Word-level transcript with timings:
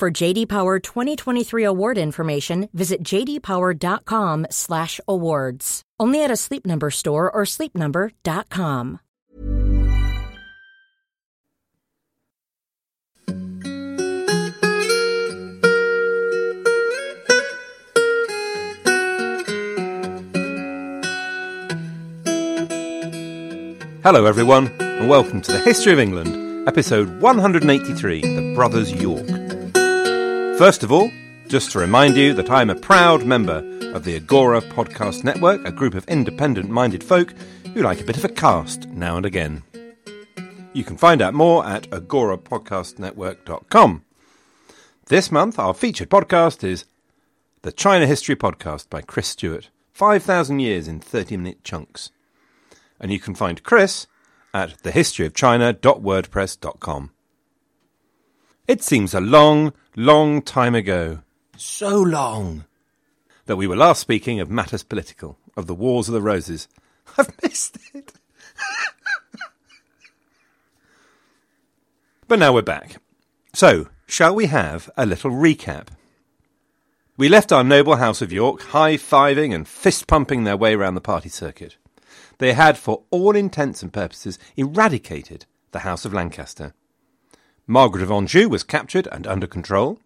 For 0.00 0.10
JD 0.10 0.48
Power 0.48 0.78
2023 0.78 1.62
award 1.62 1.98
information, 1.98 2.70
visit 2.72 3.02
jdpower.com/awards. 3.02 5.82
Only 6.00 6.24
at 6.24 6.30
a 6.30 6.36
Sleep 6.36 6.64
Number 6.64 6.90
store 6.90 7.30
or 7.30 7.42
sleepnumber.com. 7.42 9.00
Hello, 24.02 24.24
everyone, 24.24 24.68
and 24.80 25.10
welcome 25.10 25.42
to 25.42 25.52
the 25.52 25.58
History 25.58 25.92
of 25.92 25.98
England, 25.98 26.66
episode 26.66 27.20
183 27.20 28.22
The 28.22 28.54
Brothers 28.54 28.94
York. 28.94 29.39
First 30.60 30.82
of 30.82 30.92
all, 30.92 31.10
just 31.48 31.72
to 31.72 31.78
remind 31.78 32.18
you 32.18 32.34
that 32.34 32.50
I'm 32.50 32.68
a 32.68 32.74
proud 32.74 33.24
member 33.24 33.64
of 33.94 34.04
the 34.04 34.16
Agora 34.16 34.60
Podcast 34.60 35.24
Network, 35.24 35.66
a 35.66 35.72
group 35.72 35.94
of 35.94 36.06
independent 36.06 36.68
minded 36.68 37.02
folk 37.02 37.32
who 37.72 37.80
like 37.80 38.02
a 38.02 38.04
bit 38.04 38.18
of 38.18 38.26
a 38.26 38.28
cast 38.28 38.86
now 38.88 39.16
and 39.16 39.24
again. 39.24 39.62
You 40.74 40.84
can 40.84 40.98
find 40.98 41.22
out 41.22 41.32
more 41.32 41.66
at 41.66 41.88
agorapodcastnetwork.com. 41.88 44.04
This 45.06 45.32
month, 45.32 45.58
our 45.58 45.72
featured 45.72 46.10
podcast 46.10 46.62
is 46.62 46.84
the 47.62 47.72
China 47.72 48.06
History 48.06 48.36
Podcast 48.36 48.90
by 48.90 49.00
Chris 49.00 49.28
Stewart 49.28 49.70
5,000 49.94 50.58
Years 50.58 50.86
in 50.86 51.00
30 51.00 51.38
Minute 51.38 51.64
Chunks 51.64 52.10
and 53.00 53.10
you 53.10 53.18
can 53.18 53.34
find 53.34 53.62
Chris 53.62 54.06
at 54.52 54.82
thehistoryofchina.wordpress.com. 54.82 57.10
It 58.66 58.82
seems 58.82 59.14
a 59.14 59.20
long, 59.20 59.72
long 59.96 60.42
time 60.42 60.74
ago, 60.74 61.20
so 61.56 62.00
long, 62.00 62.64
that 63.46 63.56
we 63.56 63.66
were 63.66 63.76
last 63.76 64.00
speaking 64.00 64.40
of 64.40 64.50
matters 64.50 64.82
political, 64.82 65.38
of 65.56 65.66
the 65.66 65.74
Wars 65.74 66.08
of 66.08 66.14
the 66.14 66.22
Roses. 66.22 66.68
I've 67.18 67.34
missed 67.42 67.78
it. 67.94 68.12
but 72.28 72.38
now 72.38 72.52
we're 72.52 72.62
back. 72.62 72.96
So, 73.52 73.88
shall 74.06 74.34
we 74.34 74.46
have 74.46 74.88
a 74.96 75.04
little 75.04 75.30
recap? 75.30 75.88
We 77.16 77.28
left 77.28 77.52
our 77.52 77.64
noble 77.64 77.96
House 77.96 78.22
of 78.22 78.32
York 78.32 78.62
high 78.62 78.94
fiving 78.94 79.54
and 79.54 79.66
fist 79.68 80.06
pumping 80.06 80.44
their 80.44 80.56
way 80.56 80.74
round 80.74 80.96
the 80.96 81.02
party 81.02 81.28
circuit 81.28 81.76
they 82.40 82.54
had, 82.54 82.78
for 82.78 83.02
all 83.10 83.36
intents 83.36 83.82
and 83.82 83.92
purposes, 83.92 84.38
eradicated 84.56 85.44
the 85.72 85.80
House 85.80 86.06
of 86.06 86.14
Lancaster. 86.14 86.72
Margaret 87.70 88.02
of 88.02 88.10
Anjou 88.10 88.48
was 88.48 88.64
captured 88.64 89.06
and 89.12 89.28
under 89.28 89.46
control. 89.46 90.00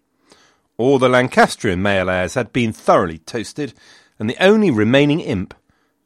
All 0.76 0.98
the 0.98 1.08
Lancastrian 1.08 1.80
male 1.80 2.10
heirs 2.10 2.34
had 2.34 2.52
been 2.52 2.74
thoroughly 2.74 3.18
toasted, 3.18 3.72
and 4.18 4.28
the 4.28 4.36
only 4.38 4.70
remaining 4.70 5.20
imp 5.20 5.54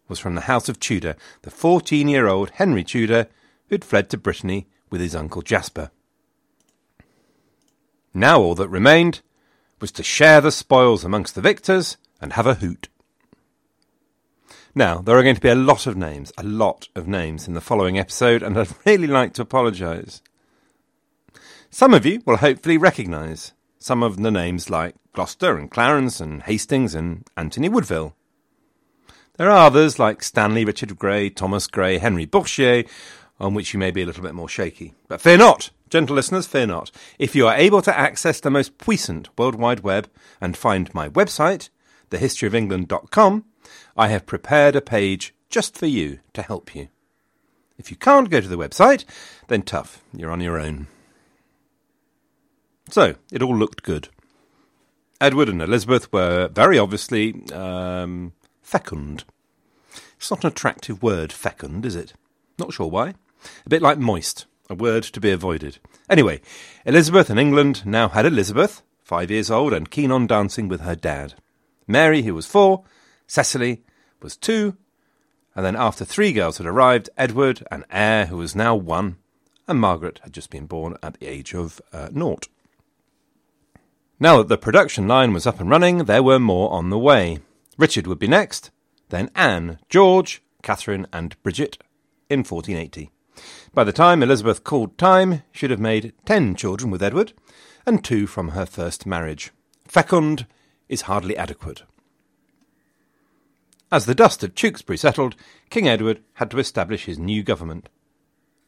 was 0.07 0.21
from 0.21 0.37
the 0.37 0.43
House 0.43 0.69
of 0.69 0.79
Tudor, 0.79 1.17
the 1.43 1.51
fourteen 1.51 2.07
year 2.07 2.29
old 2.29 2.51
Henry 2.51 2.85
Tudor, 2.85 3.27
who 3.67 3.75
had 3.75 3.85
fled 3.85 4.09
to 4.11 4.17
Brittany 4.17 4.69
with 4.89 5.01
his 5.01 5.17
uncle 5.17 5.43
Jasper. 5.43 5.91
Now 8.15 8.41
all 8.41 8.55
that 8.55 8.69
remained 8.69 9.21
was 9.81 9.91
to 9.93 10.05
share 10.05 10.41
the 10.41 10.53
spoils 10.53 11.05
amongst 11.05 11.35
the 11.35 11.41
victors 11.41 11.97
and 12.21 12.35
have 12.35 12.47
a 12.47 12.55
hoot. 12.55 12.89
Now, 14.77 14.99
there 14.99 15.19
are 15.19 15.25
going 15.25 15.35
to 15.35 15.41
be 15.41 15.49
a 15.49 15.57
lot 15.57 15.89
of 15.89 15.97
names, 15.97 16.33
a 16.39 16.45
lot 16.45 16.87
of 16.95 17.09
names 17.09 17.49
in 17.49 17.55
the 17.55 17.61
following 17.61 17.99
episode, 17.99 18.45
and 18.45 18.57
I'd 18.57 18.69
really 18.87 19.09
like 19.09 19.35
to 19.35 19.43
apologise. 19.43 20.23
Some 21.71 21.93
of 21.93 22.07
you 22.07 22.23
will 22.25 22.39
hopefully 22.39 22.79
recognise 22.79 23.53
some 23.79 24.03
of 24.03 24.17
the 24.17 24.31
names 24.31 24.71
like 24.71 24.95
Gloucester 25.13 25.57
and 25.57 25.71
Clarence 25.71 26.19
and 26.19 26.43
Hastings 26.43 26.95
and 26.95 27.27
Anthony 27.37 27.69
Woodville. 27.69 28.15
There 29.37 29.51
are 29.51 29.67
others 29.67 29.99
like 29.99 30.23
Stanley, 30.23 30.65
Richard 30.65 30.99
Grey, 30.99 31.31
Thomas 31.31 31.67
Grey, 31.67 31.99
Henry 31.99 32.27
Bourchier, 32.27 32.89
on 33.39 33.55
which 33.55 33.73
you 33.73 33.79
may 33.79 33.91
be 33.91 34.03
a 34.03 34.07
little 34.07 34.23
bit 34.23 34.35
more 34.35 34.49
shaky. 34.49 34.95
But 35.09 35.21
fear 35.21 35.37
not, 35.37 35.71
gentle 35.91 36.17
listeners, 36.17 36.47
fear 36.47 36.67
not. 36.67 36.91
If 37.19 37.37
you 37.37 37.47
are 37.47 37.55
able 37.55 37.83
to 37.83 37.97
access 37.97 38.41
the 38.41 38.51
most 38.51 38.79
puissant 38.79 39.29
World 39.39 39.55
Wide 39.55 39.81
Web 39.81 40.11
and 40.41 40.57
find 40.57 40.93
my 40.95 41.11
website, 41.11 41.69
thehistoryofengland.com, 42.11 43.45
I 43.97 44.09
have 44.09 44.27
prepared 44.27 44.75
a 44.75 44.81
page 44.81 45.35
just 45.51 45.77
for 45.77 45.87
you 45.87 46.21
to 46.33 46.43
help 46.43 46.75
you. 46.75 46.89
If 47.77 47.91
you 47.91 47.97
can't 47.97 48.31
go 48.31 48.41
to 48.41 48.49
the 48.49 48.59
website, 48.59 49.05
then 49.47 49.63
tough, 49.63 50.03
you're 50.13 50.33
on 50.33 50.41
your 50.41 50.59
own. 50.59 50.89
So, 52.91 53.17
it 53.31 53.43
all 53.43 53.57
looked 53.57 53.83
good. 53.83 54.09
Edward 55.21 55.49
and 55.49 55.61
Elizabeth 55.61 56.13
were 56.13 56.49
very 56.49 56.79
obviously 56.79 57.43
um, 57.53 58.33
fecund. 58.63 59.25
It's 60.17 60.31
not 60.31 60.45
an 60.45 60.51
attractive 60.51 61.03
word, 61.03 61.33
fecund, 61.33 61.85
is 61.85 61.95
it? 61.95 62.15
Not 62.59 62.73
sure 62.73 62.89
why. 62.89 63.15
A 63.67 63.69
bit 63.69 63.83
like 63.83 63.99
moist, 63.99 64.47
a 64.71 64.75
word 64.75 65.03
to 65.05 65.21
be 65.21 65.31
avoided. 65.31 65.79
Anyway, 66.09 66.41
Elizabeth 66.85 67.31
and 67.31 67.39
England 67.39 67.85
now 67.85 68.09
had 68.09 68.27
Elizabeth, 68.27 68.83
five 69.03 69.31
years 69.31 69.51
old 69.51 69.73
and 69.73 69.91
keen 69.91 70.11
on 70.11 70.27
dancing 70.27 70.69
with 70.69 70.81
her 70.81 70.97
dad. 70.97 71.35
Mary, 71.87 72.23
who 72.23 72.35
was 72.35 72.47
four, 72.47 72.85
Cecily 73.27 73.83
was 74.21 74.37
two, 74.37 74.77
and 75.55 75.65
then 75.65 75.77
after 75.77 76.05
three 76.05 76.33
girls 76.33 76.59
had 76.59 76.67
arrived, 76.67 77.11
Edward, 77.17 77.67
an 77.71 77.85
heir 77.91 78.27
who 78.27 78.37
was 78.37 78.57
now 78.57 78.75
one, 78.75 79.17
and 79.67 79.81
Margaret 79.81 80.21
had 80.23 80.33
just 80.33 80.51
been 80.51 80.67
born 80.67 80.97
at 81.03 81.15
the 81.15 81.27
age 81.27 81.55
of 81.55 81.81
uh, 81.93 82.09
naught. 82.13 82.49
Now 84.21 84.39
that 84.39 84.49
the 84.49 84.59
production 84.59 85.07
line 85.07 85.33
was 85.33 85.47
up 85.47 85.61
and 85.61 85.71
running, 85.71 86.05
there 86.05 86.25
were 86.25 86.41
more 86.41 86.73
on 86.73 86.91
the 86.91 86.99
way. 86.99 87.39
Richard 87.77 88.09
would 88.09 88.19
be 88.19 88.27
next, 88.27 88.73
then 89.11 89.31
Anne, 89.37 89.79
George, 89.89 90.43
Catherine, 90.61 91.07
and 91.13 91.41
Bridget 91.45 91.79
in 92.29 92.41
1480. 92.41 93.13
By 93.73 93.85
the 93.85 93.93
time 93.93 94.21
Elizabeth 94.21 94.65
called 94.65 94.99
time, 94.99 95.43
she'd 95.53 95.71
have 95.71 95.79
made 95.79 96.15
ten 96.25 96.57
children 96.57 96.91
with 96.91 97.03
Edward, 97.03 97.33
and 97.87 98.05
two 98.05 98.27
from 98.27 98.49
her 98.51 98.67
first 98.67 99.07
marriage. 99.07 99.53
Fecund 99.87 100.47
is 100.89 101.03
hardly 101.03 101.37
adequate. 101.37 101.85
As 103.93 104.05
the 104.05 104.17
dust 104.17 104.43
of 104.43 104.57
Tewkesbury 104.57 104.99
settled, 104.99 105.37
King 105.71 105.87
Edward 105.87 106.23
had 106.35 106.51
to 106.51 106.59
establish 106.59 107.05
his 107.05 107.21
new 107.21 107.45
government, 107.45 107.89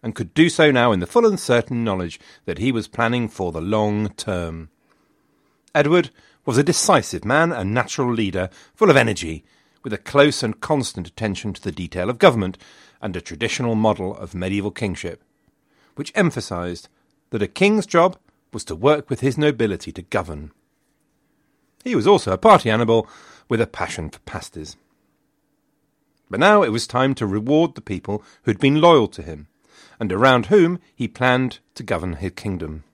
and 0.01 0.15
could 0.15 0.33
do 0.33 0.49
so 0.49 0.71
now 0.71 0.93
in 0.93 1.01
the 1.01 1.09
full 1.09 1.27
and 1.27 1.41
certain 1.41 1.83
knowledge 1.83 2.21
that 2.45 2.59
he 2.59 2.71
was 2.71 2.87
planning 2.87 3.29
for 3.29 3.51
the 3.51 3.61
long 3.61 4.11
term. 4.11 4.71
Edward 5.75 6.11
was 6.45 6.59
a 6.59 6.65
decisive 6.65 7.25
man, 7.25 7.53
a 7.53 7.65
natural 7.65 8.13
leader, 8.13 8.51
full 8.75 8.91
of 8.91 8.97
energy, 8.97 9.45
with 9.83 9.93
a 9.93 9.99
close 9.99 10.43
and 10.43 10.61
constant 10.61 11.07
attention 11.07 11.53
to 11.53 11.63
the 11.63 11.73
detail 11.73 12.11
of 12.11 12.19
government, 12.19 12.59
and 13.01 13.17
a 13.17 13.21
traditional 13.21 13.75
model 13.75 14.17
of 14.17 14.35
medieval 14.35 14.71
kingship, 14.71 15.23
which 15.95 16.13
emphasised 16.15 16.89
that 17.31 17.43
a 17.43 17.47
king's 17.47 17.87
job 17.87 18.19
was 18.53 18.65
to 18.65 18.75
work 18.75 19.09
with 19.09 19.21
his 19.21 19.39
nobility 19.39 19.93
to 19.93 20.03
govern. 20.03 20.51
He 21.85 21.95
was 21.95 22.07
also 22.07 22.33
a 22.33 22.39
party 22.39 22.69
animal 22.69 23.09
with 23.49 23.61
a 23.61 23.67
passion 23.67 24.11
for 24.11 24.19
pasties. 24.21 24.77
But 26.29 26.41
now 26.41 26.63
it 26.63 26.71
was 26.71 26.87
time 26.87 27.15
to 27.17 27.27
reward 27.27 27.75
the 27.75 27.81
people 27.81 28.23
who 28.43 28.51
had 28.51 28.61
been 28.61 28.81
loyal 28.81 29.09
to 29.09 29.23
him, 29.23 29.49
and 29.99 30.13
around 30.13 30.47
whom 30.47 30.81
he 30.95 31.09
planned 31.09 31.61
to 31.75 31.83
govern 31.83 32.15
his 32.15 32.33
kingdom. 32.37 32.85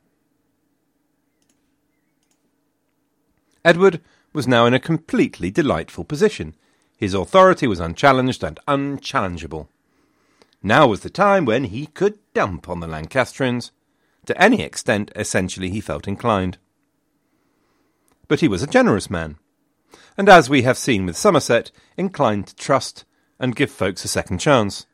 Edward 3.66 4.00
was 4.32 4.46
now 4.46 4.64
in 4.64 4.74
a 4.74 4.78
completely 4.78 5.50
delightful 5.50 6.04
position. 6.04 6.54
His 6.96 7.14
authority 7.14 7.66
was 7.66 7.80
unchallenged 7.80 8.44
and 8.44 8.60
unchallengeable. 8.68 9.68
Now 10.62 10.86
was 10.86 11.00
the 11.00 11.10
time 11.10 11.44
when 11.44 11.64
he 11.64 11.86
could 11.86 12.20
dump 12.32 12.68
on 12.68 12.78
the 12.78 12.86
Lancastrians, 12.86 13.72
to 14.26 14.40
any 14.40 14.62
extent 14.62 15.10
essentially 15.16 15.68
he 15.70 15.80
felt 15.80 16.06
inclined. 16.06 16.58
But 18.28 18.38
he 18.38 18.46
was 18.46 18.62
a 18.62 18.68
generous 18.68 19.10
man, 19.10 19.36
and 20.16 20.28
as 20.28 20.48
we 20.48 20.62
have 20.62 20.78
seen 20.78 21.04
with 21.04 21.16
Somerset, 21.16 21.72
inclined 21.96 22.46
to 22.46 22.54
trust 22.54 23.04
and 23.40 23.56
give 23.56 23.72
folks 23.72 24.04
a 24.04 24.08
second 24.08 24.38
chance. 24.38 24.86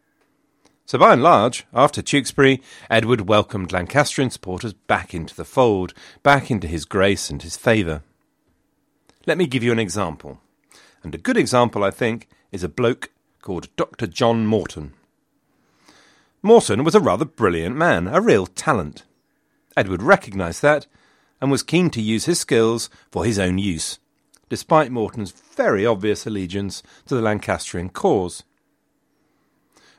So 0.87 0.97
by 0.97 1.13
and 1.13 1.23
large, 1.23 1.67
after 1.75 2.01
Tewkesbury, 2.01 2.63
Edward 2.89 3.29
welcomed 3.29 3.71
Lancastrian 3.71 4.31
supporters 4.31 4.73
back 4.73 5.13
into 5.13 5.37
the 5.37 5.45
fold, 5.45 5.93
back 6.23 6.51
into 6.51 6.67
his 6.67 6.87
grace 6.87 7.29
and 7.29 7.43
his 7.43 7.59
favour. 7.59 8.03
Let 9.25 9.39
me 9.39 9.47
give 9.47 9.63
you 9.63 9.71
an 9.73 9.79
example. 9.79 10.41
And 11.03 11.15
a 11.15 11.19
good 11.19 11.37
example, 11.37 11.85
I 11.85 11.91
think, 11.91 12.29
is 12.51 12.65
a 12.65 12.69
bloke 12.69 13.11
called 13.41 13.75
Dr. 13.77 14.07
John 14.07 14.47
Morton. 14.47 14.95
Morton 16.43 16.83
was 16.83 16.95
a 16.95 17.01
rather 17.01 17.25
brilliant 17.25 17.77
man, 17.77 18.09
a 18.09 18.21
real 18.21 18.47
talent. 18.47 19.05
Edward 19.77 20.03
recognised 20.03 20.61
that 20.63 20.87
and 21.41 21.51
was 21.51 21.63
keen 21.63 21.89
to 21.91 22.03
use 22.03 22.25
his 22.25 22.41
skills 22.41 22.91
for 23.11 23.25
his 23.25 23.39
own 23.39 23.59
use, 23.59 23.99
despite 24.49 24.91
Morton's 24.91 25.31
very 25.31 25.87
obvious 25.87 26.27
allegiance 26.27 26.83
to 27.07 27.15
the 27.15 27.23
Lancastrian 27.23 27.91
cause. 27.91 28.43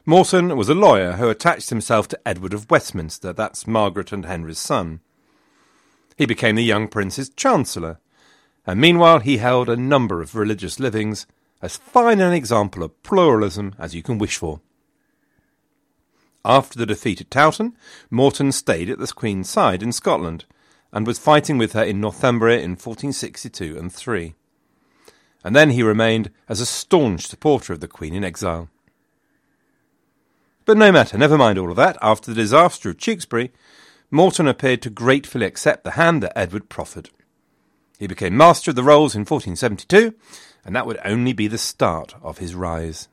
Morton 0.05 0.57
was 0.57 0.67
a 0.67 0.73
lawyer 0.73 1.13
who 1.13 1.29
attached 1.29 1.69
himself 1.69 2.09
to 2.09 2.27
Edward 2.27 2.53
of 2.53 2.69
Westminster, 2.69 3.31
that's 3.31 3.65
Margaret 3.65 4.11
and 4.11 4.25
Henry's 4.25 4.59
son. 4.59 4.99
He 6.17 6.25
became 6.25 6.55
the 6.55 6.63
young 6.63 6.89
prince's 6.89 7.29
chancellor, 7.29 7.99
and 8.65 8.79
meanwhile 8.79 9.19
he 9.19 9.37
held 9.37 9.69
a 9.69 9.75
number 9.75 10.21
of 10.21 10.35
religious 10.35 10.79
livings, 10.79 11.27
as 11.61 11.77
fine 11.77 12.19
an 12.19 12.33
example 12.33 12.83
of 12.83 13.03
pluralism 13.03 13.75
as 13.77 13.95
you 13.95 14.03
can 14.03 14.17
wish 14.17 14.37
for. 14.37 14.61
After 16.45 16.77
the 16.77 16.85
defeat 16.85 17.21
at 17.21 17.29
Towton, 17.29 17.73
Morton 18.09 18.51
stayed 18.51 18.89
at 18.89 18.99
the 18.99 19.07
Queen's 19.07 19.49
side 19.49 19.81
in 19.81 19.91
Scotland, 19.93 20.45
and 20.93 21.07
was 21.07 21.17
fighting 21.17 21.57
with 21.57 21.73
her 21.73 21.83
in 21.83 21.99
Northumbria 21.99 22.57
in 22.57 22.71
1462 22.71 23.77
and 23.77 23.91
3. 23.91 24.35
And 25.43 25.55
then 25.55 25.71
he 25.71 25.81
remained 25.81 26.29
as 26.47 26.61
a 26.61 26.65
staunch 26.65 27.27
supporter 27.27 27.73
of 27.73 27.79
the 27.79 27.87
Queen 27.87 28.13
in 28.13 28.23
exile. 28.23 28.69
But 30.65 30.77
no 30.77 30.91
matter, 30.91 31.17
never 31.17 31.37
mind 31.37 31.57
all 31.57 31.71
of 31.71 31.77
that. 31.77 31.97
After 32.01 32.31
the 32.31 32.41
disaster 32.41 32.89
of 32.89 32.97
Tewkesbury, 32.97 33.51
Morton 34.11 34.47
appeared 34.47 34.81
to 34.83 34.89
gratefully 34.89 35.45
accept 35.45 35.83
the 35.83 35.91
hand 35.91 36.21
that 36.23 36.37
Edward 36.37 36.69
proffered. 36.69 37.09
He 37.99 38.07
became 38.07 38.35
Master 38.35 38.71
of 38.71 38.75
the 38.75 38.83
Rolls 38.83 39.15
in 39.15 39.21
1472, 39.21 40.13
and 40.65 40.75
that 40.75 40.85
would 40.85 40.99
only 41.05 41.33
be 41.33 41.47
the 41.47 41.57
start 41.57 42.15
of 42.21 42.39
his 42.39 42.55
rise. 42.55 43.07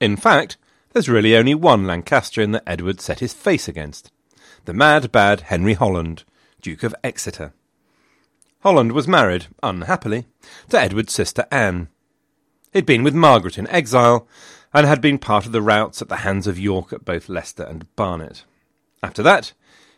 In 0.00 0.16
fact, 0.16 0.56
there's 0.92 1.08
really 1.08 1.36
only 1.36 1.54
one 1.54 1.86
Lancastrian 1.86 2.52
that 2.52 2.64
Edward 2.66 3.00
set 3.00 3.20
his 3.20 3.32
face 3.32 3.68
against 3.68 4.10
the 4.66 4.74
mad, 4.74 5.10
bad 5.10 5.42
Henry 5.42 5.74
Holland, 5.74 6.24
Duke 6.60 6.82
of 6.82 6.94
Exeter. 7.02 7.52
Holland 8.60 8.92
was 8.92 9.08
married, 9.08 9.46
unhappily, 9.62 10.26
to 10.68 10.78
Edward's 10.78 11.14
sister 11.14 11.46
Anne. 11.50 11.88
He'd 12.72 12.84
been 12.84 13.02
with 13.02 13.14
Margaret 13.14 13.56
in 13.56 13.66
exile, 13.68 14.28
and 14.72 14.86
had 14.86 15.00
been 15.00 15.18
part 15.18 15.46
of 15.46 15.52
the 15.52 15.62
routs 15.62 16.00
at 16.02 16.08
the 16.08 16.16
hands 16.16 16.46
of 16.46 16.58
York 16.58 16.92
at 16.92 17.04
both 17.04 17.28
Leicester 17.28 17.64
and 17.64 17.94
Barnet. 17.96 18.44
After 19.02 19.22
that, 19.22 19.52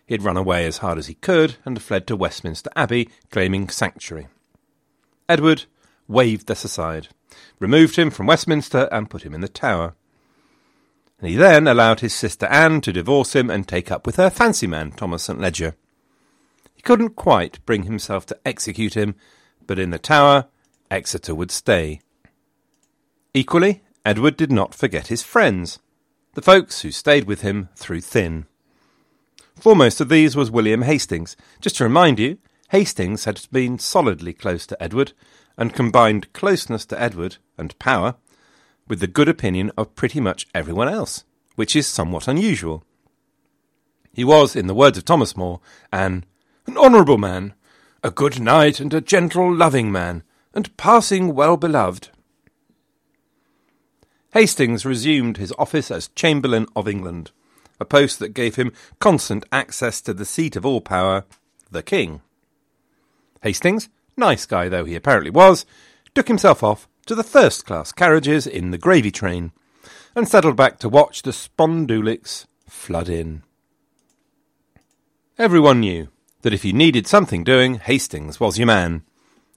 he 0.07 0.15
had 0.15 0.23
run 0.23 0.37
away 0.37 0.67
as 0.67 0.79
hard 0.79 0.99
as 0.99 1.07
he 1.07 1.15
could 1.15 1.57
and 1.65 1.81
fled 1.81 2.07
to 2.07 2.17
Westminster 2.17 2.71
Abbey, 2.77 3.09
claiming 3.31 3.69
sanctuary. 3.69 4.29
Edward 5.29 5.65
waved 6.09 6.47
this 6.47 6.65
aside, 6.65 7.09
removed 7.59 7.97
him 7.97 8.11
from 8.11 8.27
Westminster, 8.27 8.89
and 8.93 9.11
put 9.11 9.23
him 9.23 9.35
in 9.35 9.41
the 9.41 9.49
Tower. 9.49 9.95
And 11.19 11.31
he 11.31 11.37
then 11.37 11.69
allowed 11.69 12.01
his 12.01 12.13
sister 12.13 12.47
Anne 12.47 12.81
to 12.83 12.93
divorce 12.93 13.35
him 13.35 13.49
and 13.49 13.67
take 13.67 13.91
up 13.91 14.07
with 14.07 14.17
her 14.17 14.29
fancy 14.29 14.67
man, 14.67 14.91
Thomas 14.91 15.23
St. 15.23 15.41
Leger. 15.41 15.77
He 16.75 16.83
couldn't 16.83 17.17
quite 17.17 17.65
bring 17.65 17.85
himself 17.85 18.27
to 18.27 18.39
execute 18.45 18.95
him, 18.95 19.15
but 19.67 19.79
in 19.79 19.91
the 19.91 19.99
Tower, 19.99 20.47
Exeter 20.91 21.35
would 21.35 21.51
stay. 21.51 22.01
Equally, 23.33 23.83
Edward 24.05 24.37
did 24.37 24.51
not 24.51 24.75
forget 24.75 25.07
his 25.07 25.23
friends, 25.23 25.79
the 26.35 26.43
folks 26.43 26.83
who 26.83 26.91
stayed 26.91 27.25
with 27.25 27.43
him 27.43 27.69
through 27.77 28.01
thin. 28.01 28.47
Foremost 29.62 30.00
of 30.00 30.09
these 30.09 30.35
was 30.35 30.50
William 30.50 30.82
Hastings. 30.82 31.37
Just 31.61 31.76
to 31.76 31.85
remind 31.85 32.19
you, 32.19 32.38
Hastings 32.70 33.26
had 33.26 33.47
been 33.53 33.79
solidly 33.79 34.32
close 34.32 34.67
to 34.67 34.82
Edward, 34.82 35.12
and 35.56 35.73
combined 35.73 36.32
closeness 36.32 36.85
to 36.87 37.00
Edward 37.00 37.37
and 37.56 37.79
power 37.79 38.17
with 38.88 38.99
the 38.99 39.06
good 39.06 39.29
opinion 39.29 39.70
of 39.79 39.94
pretty 39.94 40.19
much 40.19 40.49
everyone 40.53 40.88
else, 40.88 41.23
which 41.55 41.76
is 41.76 41.87
somewhat 41.87 42.26
unusual. 42.26 42.82
He 44.12 44.25
was, 44.25 44.56
in 44.56 44.67
the 44.67 44.75
words 44.75 44.99
of 44.99 45.05
Thomas 45.05 45.37
More, 45.37 45.61
an, 45.93 46.25
an 46.67 46.76
honourable 46.76 47.19
man, 47.19 47.55
a 48.03 48.11
good 48.11 48.41
knight 48.41 48.81
and 48.81 48.93
a 48.93 49.00
gentle, 49.00 49.55
loving 49.55 49.93
man, 49.93 50.25
and 50.53 50.76
passing 50.76 51.37
well 51.37 51.56
beloved. 51.56 52.08
Hastings 54.32 54.85
resumed 54.85 55.37
his 55.37 55.55
office 55.56 55.93
as 55.93 56.08
Chamberlain 56.17 56.67
of 56.75 56.88
England, 56.88 57.31
a 57.82 57.84
post 57.84 58.19
that 58.20 58.32
gave 58.32 58.56
him 58.56 58.73
constant 58.99 59.44
access 59.52 60.00
to 60.00 60.14
the 60.14 60.25
seat 60.25 60.56
of 60.56 60.64
all 60.64 60.81
power, 60.81 61.25
the 61.70 61.82
King. 61.82 62.23
Hastings, 63.43 63.90
nice 64.17 64.46
guy 64.46 64.70
though 64.70 64.87
he 64.87 64.94
apparently 64.94 65.31
was, 65.31 65.67
took 66.14 66.29
himself 66.29 66.62
off 66.62 66.88
to 67.06 67.14
the 67.14 67.25
first 67.25 67.67
class 67.67 67.93
carriages 67.93 68.46
in 68.46 68.70
the 68.70 68.79
gravy 68.79 69.11
train 69.11 69.52
and 70.14 70.29
settled 70.29 70.56
back 70.56 70.79
to 70.79 70.88
watch 70.88 71.23
the 71.23 71.31
Spondulics 71.31 72.46
flood 72.69 73.08
in. 73.08 73.43
Everyone 75.38 75.81
knew 75.81 76.08
that 76.43 76.52
if 76.52 76.64
you 76.64 76.73
needed 76.73 77.06
something 77.06 77.43
doing, 77.43 77.75
Hastings 77.75 78.38
was 78.38 78.58
your 78.58 78.67
man. 78.67 79.02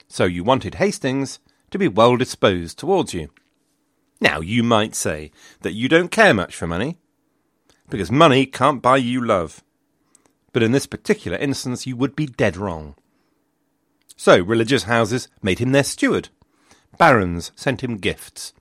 So 0.08 0.24
you 0.24 0.42
wanted 0.42 0.76
Hastings 0.76 1.38
to 1.70 1.78
be 1.78 1.88
well 1.88 2.16
disposed 2.16 2.78
towards 2.78 3.12
you. 3.12 3.30
Now, 4.20 4.40
you 4.40 4.62
might 4.62 4.94
say 4.94 5.30
that 5.60 5.74
you 5.74 5.88
don't 5.88 6.10
care 6.10 6.32
much 6.32 6.56
for 6.56 6.66
money, 6.66 6.96
because 7.88 8.10
money 8.10 8.46
can't 8.46 8.82
buy 8.82 8.96
you 8.96 9.24
love. 9.24 9.62
But 10.52 10.62
in 10.62 10.72
this 10.72 10.86
particular 10.86 11.36
instance, 11.38 11.86
you 11.86 11.96
would 11.96 12.16
be 12.16 12.26
dead 12.26 12.56
wrong. 12.56 12.94
So, 14.16 14.42
religious 14.42 14.84
houses 14.84 15.28
made 15.42 15.58
him 15.58 15.72
their 15.72 15.84
steward. 15.84 16.30
Barons 16.98 17.52
sent 17.54 17.82
him 17.82 17.98
gifts. 17.98 18.54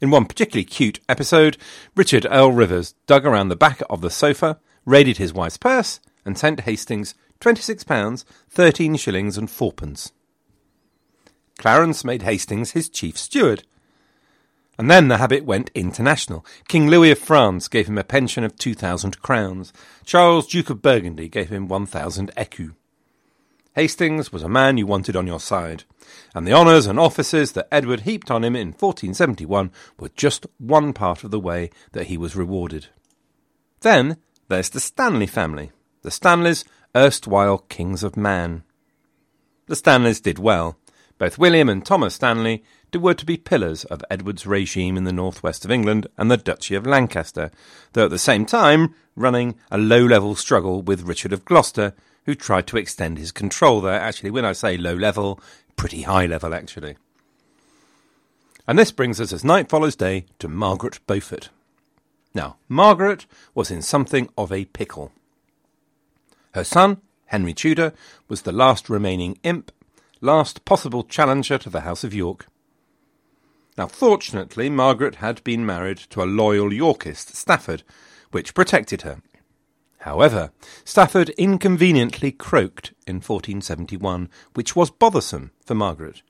In 0.00 0.10
one 0.10 0.26
particularly 0.26 0.64
cute 0.64 1.00
episode, 1.08 1.56
Richard 1.94 2.26
Earl 2.30 2.52
Rivers 2.52 2.94
dug 3.06 3.26
around 3.26 3.48
the 3.48 3.56
back 3.56 3.82
of 3.88 4.00
the 4.00 4.10
sofa, 4.10 4.58
raided 4.84 5.18
his 5.18 5.32
wife's 5.32 5.56
purse, 5.56 6.00
and 6.24 6.38
sent 6.38 6.60
Hastings 6.60 7.14
£26, 7.40 8.24
13 8.50 8.96
shillings 8.96 9.38
and 9.38 9.50
fourpence. 9.50 10.12
Clarence 11.58 12.04
made 12.04 12.22
Hastings 12.22 12.72
his 12.72 12.88
chief 12.88 13.18
steward, 13.18 13.64
and 14.80 14.90
then 14.90 15.08
the 15.08 15.18
habit 15.18 15.44
went 15.44 15.70
international. 15.74 16.42
King 16.66 16.88
Louis 16.88 17.10
of 17.10 17.18
France 17.18 17.68
gave 17.68 17.86
him 17.86 17.98
a 17.98 18.02
pension 18.02 18.44
of 18.44 18.56
2,000 18.56 19.20
crowns. 19.20 19.74
Charles, 20.06 20.46
Duke 20.46 20.70
of 20.70 20.80
Burgundy, 20.80 21.28
gave 21.28 21.50
him 21.50 21.68
1,000 21.68 22.34
écus. 22.34 22.74
Hastings 23.74 24.32
was 24.32 24.42
a 24.42 24.48
man 24.48 24.78
you 24.78 24.86
wanted 24.86 25.16
on 25.16 25.26
your 25.26 25.38
side, 25.38 25.84
and 26.34 26.46
the 26.46 26.54
honours 26.54 26.86
and 26.86 26.98
offices 26.98 27.52
that 27.52 27.68
Edward 27.70 28.00
heaped 28.00 28.30
on 28.30 28.42
him 28.42 28.56
in 28.56 28.68
1471 28.68 29.70
were 29.98 30.08
just 30.16 30.46
one 30.56 30.94
part 30.94 31.24
of 31.24 31.30
the 31.30 31.38
way 31.38 31.68
that 31.92 32.06
he 32.06 32.16
was 32.16 32.34
rewarded. 32.34 32.86
Then 33.82 34.16
there's 34.48 34.70
the 34.70 34.80
Stanley 34.80 35.26
family, 35.26 35.72
the 36.00 36.10
Stanleys, 36.10 36.64
erstwhile 36.96 37.58
kings 37.68 38.02
of 38.02 38.16
man. 38.16 38.62
The 39.66 39.76
Stanleys 39.76 40.22
did 40.22 40.38
well. 40.38 40.78
Both 41.18 41.36
William 41.36 41.68
and 41.68 41.84
Thomas 41.84 42.14
Stanley 42.14 42.64
were 42.98 43.14
to 43.14 43.26
be 43.26 43.36
pillars 43.36 43.84
of 43.84 44.02
Edward's 44.10 44.46
regime 44.46 44.96
in 44.96 45.04
the 45.04 45.12
northwest 45.12 45.64
of 45.64 45.70
England 45.70 46.06
and 46.18 46.30
the 46.30 46.36
Duchy 46.36 46.74
of 46.74 46.86
Lancaster, 46.86 47.50
though 47.92 48.06
at 48.06 48.10
the 48.10 48.18
same 48.18 48.46
time 48.46 48.94
running 49.14 49.54
a 49.70 49.78
low 49.78 50.04
level 50.04 50.34
struggle 50.34 50.82
with 50.82 51.02
Richard 51.02 51.32
of 51.32 51.44
Gloucester, 51.44 51.94
who 52.26 52.34
tried 52.34 52.66
to 52.68 52.76
extend 52.76 53.18
his 53.18 53.32
control 53.32 53.80
there. 53.80 54.00
Actually, 54.00 54.30
when 54.30 54.44
I 54.44 54.52
say 54.52 54.76
low 54.76 54.94
level, 54.94 55.40
pretty 55.76 56.02
high 56.02 56.26
level, 56.26 56.54
actually. 56.54 56.96
And 58.66 58.78
this 58.78 58.92
brings 58.92 59.20
us, 59.20 59.32
as 59.32 59.44
night 59.44 59.68
follows 59.68 59.96
day, 59.96 60.26
to 60.38 60.48
Margaret 60.48 61.00
Beaufort. 61.06 61.48
Now, 62.34 62.56
Margaret 62.68 63.26
was 63.54 63.70
in 63.70 63.82
something 63.82 64.28
of 64.38 64.52
a 64.52 64.66
pickle. 64.66 65.12
Her 66.52 66.64
son, 66.64 67.00
Henry 67.26 67.52
Tudor, 67.52 67.92
was 68.28 68.42
the 68.42 68.52
last 68.52 68.88
remaining 68.88 69.38
imp, 69.42 69.72
last 70.20 70.64
possible 70.64 71.02
challenger 71.02 71.58
to 71.58 71.70
the 71.70 71.80
House 71.80 72.04
of 72.04 72.14
York. 72.14 72.46
Now, 73.80 73.86
fortunately, 73.86 74.68
Margaret 74.68 75.14
had 75.14 75.42
been 75.42 75.64
married 75.64 75.96
to 76.10 76.22
a 76.22 76.28
loyal 76.28 76.70
Yorkist, 76.70 77.34
Stafford, 77.34 77.82
which 78.30 78.52
protected 78.52 79.00
her. 79.00 79.22
However, 80.00 80.52
Stafford 80.84 81.30
inconveniently 81.38 82.30
croaked 82.30 82.92
in 83.06 83.22
1471, 83.22 84.28
which 84.52 84.76
was 84.76 84.90
bothersome 84.90 85.52
for 85.64 85.74
Margaret. 85.74 86.20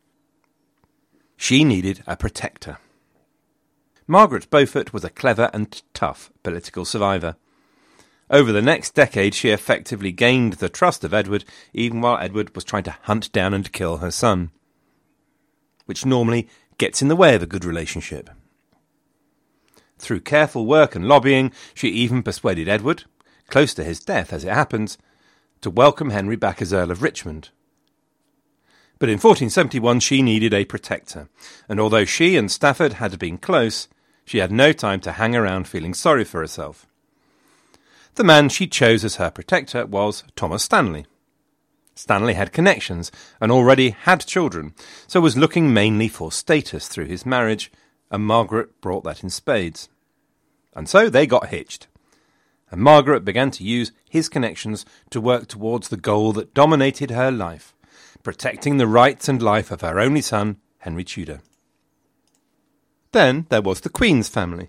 She 1.36 1.64
needed 1.64 2.04
a 2.06 2.16
protector. 2.16 2.78
Margaret 4.06 4.48
Beaufort 4.48 4.92
was 4.92 5.02
a 5.02 5.10
clever 5.10 5.50
and 5.52 5.82
tough 5.92 6.30
political 6.44 6.84
survivor. 6.84 7.34
Over 8.30 8.52
the 8.52 8.62
next 8.62 8.94
decade, 8.94 9.34
she 9.34 9.50
effectively 9.50 10.12
gained 10.12 10.52
the 10.52 10.68
trust 10.68 11.02
of 11.02 11.12
Edward, 11.12 11.44
even 11.72 12.00
while 12.00 12.18
Edward 12.18 12.54
was 12.54 12.62
trying 12.62 12.84
to 12.84 12.96
hunt 13.02 13.32
down 13.32 13.52
and 13.54 13.72
kill 13.72 13.96
her 13.96 14.12
son, 14.12 14.52
which 15.86 16.06
normally 16.06 16.48
gets 16.80 17.02
in 17.02 17.08
the 17.08 17.14
way 17.14 17.34
of 17.34 17.42
a 17.42 17.46
good 17.46 17.64
relationship. 17.64 18.30
Through 19.98 20.20
careful 20.20 20.64
work 20.64 20.96
and 20.96 21.06
lobbying, 21.06 21.52
she 21.74 21.88
even 21.88 22.22
persuaded 22.22 22.68
Edward, 22.68 23.04
close 23.48 23.74
to 23.74 23.84
his 23.84 24.00
death 24.00 24.32
as 24.32 24.44
it 24.44 24.52
happens, 24.52 24.96
to 25.60 25.68
welcome 25.68 26.08
Henry 26.08 26.36
back 26.36 26.62
as 26.62 26.72
Earl 26.72 26.90
of 26.90 27.02
Richmond. 27.02 27.50
But 28.98 29.10
in 29.10 29.16
1471 29.16 30.00
she 30.00 30.22
needed 30.22 30.54
a 30.54 30.64
protector, 30.64 31.28
and 31.68 31.78
although 31.78 32.06
she 32.06 32.38
and 32.38 32.50
Stafford 32.50 32.94
had 32.94 33.18
been 33.18 33.36
close, 33.36 33.86
she 34.24 34.38
had 34.38 34.50
no 34.50 34.72
time 34.72 35.00
to 35.00 35.12
hang 35.12 35.36
around 35.36 35.68
feeling 35.68 35.92
sorry 35.92 36.24
for 36.24 36.40
herself. 36.40 36.86
The 38.14 38.24
man 38.24 38.48
she 38.48 38.66
chose 38.66 39.04
as 39.04 39.16
her 39.16 39.30
protector 39.30 39.84
was 39.84 40.24
Thomas 40.34 40.64
Stanley. 40.64 41.04
Stanley 42.00 42.34
had 42.34 42.52
connections 42.52 43.12
and 43.40 43.52
already 43.52 43.90
had 43.90 44.24
children, 44.24 44.74
so 45.06 45.20
was 45.20 45.36
looking 45.36 45.74
mainly 45.74 46.08
for 46.08 46.32
status 46.32 46.88
through 46.88 47.04
his 47.04 47.26
marriage, 47.26 47.70
and 48.10 48.24
Margaret 48.24 48.80
brought 48.80 49.04
that 49.04 49.22
in 49.22 49.28
spades. 49.28 49.88
And 50.74 50.88
so 50.88 51.10
they 51.10 51.26
got 51.26 51.48
hitched. 51.48 51.88
And 52.70 52.80
Margaret 52.80 53.24
began 53.24 53.50
to 53.50 53.64
use 53.64 53.92
his 54.08 54.28
connections 54.28 54.86
to 55.10 55.20
work 55.20 55.46
towards 55.46 55.88
the 55.88 55.96
goal 55.96 56.32
that 56.32 56.54
dominated 56.54 57.10
her 57.10 57.30
life 57.30 57.74
protecting 58.22 58.76
the 58.76 58.86
rights 58.86 59.28
and 59.28 59.42
life 59.42 59.70
of 59.70 59.80
her 59.80 59.98
only 59.98 60.20
son, 60.20 60.56
Henry 60.78 61.04
Tudor. 61.04 61.40
Then 63.12 63.46
there 63.48 63.62
was 63.62 63.80
the 63.80 63.88
Queen's 63.88 64.28
family. 64.28 64.68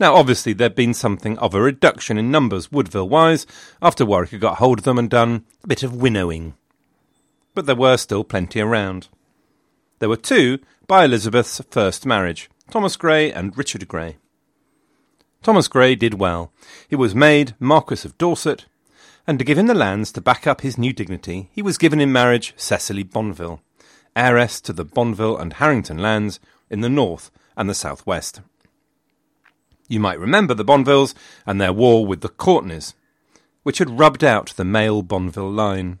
Now, 0.00 0.16
obviously, 0.16 0.52
there'd 0.52 0.74
been 0.74 0.94
something 0.94 1.38
of 1.38 1.54
a 1.54 1.60
reduction 1.60 2.18
in 2.18 2.30
numbers 2.30 2.72
Woodville 2.72 3.08
wise 3.08 3.46
after 3.80 4.04
Warwick 4.04 4.30
had 4.30 4.40
got 4.40 4.58
hold 4.58 4.80
of 4.80 4.84
them 4.84 4.98
and 4.98 5.08
done 5.08 5.44
a 5.62 5.68
bit 5.68 5.82
of 5.82 5.94
winnowing. 5.94 6.54
But 7.54 7.66
there 7.66 7.76
were 7.76 7.96
still 7.96 8.24
plenty 8.24 8.60
around. 8.60 9.08
There 10.00 10.08
were 10.08 10.16
two 10.16 10.58
by 10.88 11.04
Elizabeth's 11.04 11.60
first 11.70 12.04
marriage 12.04 12.50
Thomas 12.70 12.96
Grey 12.96 13.30
and 13.30 13.56
Richard 13.56 13.86
Grey. 13.86 14.16
Thomas 15.42 15.68
Grey 15.68 15.94
did 15.94 16.14
well. 16.14 16.52
He 16.88 16.96
was 16.96 17.14
made 17.14 17.54
Marquis 17.60 18.06
of 18.06 18.18
Dorset, 18.18 18.64
and 19.26 19.38
to 19.38 19.44
give 19.44 19.58
him 19.58 19.66
the 19.66 19.74
lands 19.74 20.10
to 20.12 20.20
back 20.20 20.46
up 20.46 20.62
his 20.62 20.76
new 20.76 20.92
dignity, 20.92 21.50
he 21.52 21.62
was 21.62 21.78
given 21.78 22.00
in 22.00 22.10
marriage 22.10 22.52
Cecily 22.56 23.04
Bonville, 23.04 23.60
heiress 24.16 24.60
to 24.62 24.72
the 24.72 24.84
Bonville 24.84 25.38
and 25.38 25.52
Harrington 25.54 25.98
lands 25.98 26.40
in 26.68 26.80
the 26.80 26.88
north 26.88 27.30
and 27.56 27.68
the 27.68 27.74
southwest. 27.74 28.40
You 29.94 30.00
might 30.00 30.18
remember 30.18 30.54
the 30.54 30.64
Bonvilles 30.64 31.14
and 31.46 31.60
their 31.60 31.72
war 31.72 32.04
with 32.04 32.20
the 32.20 32.28
Courtenays, 32.28 32.94
which 33.62 33.78
had 33.78 34.00
rubbed 34.00 34.24
out 34.24 34.52
the 34.56 34.64
male 34.64 35.02
Bonville 35.04 35.52
line. 35.52 36.00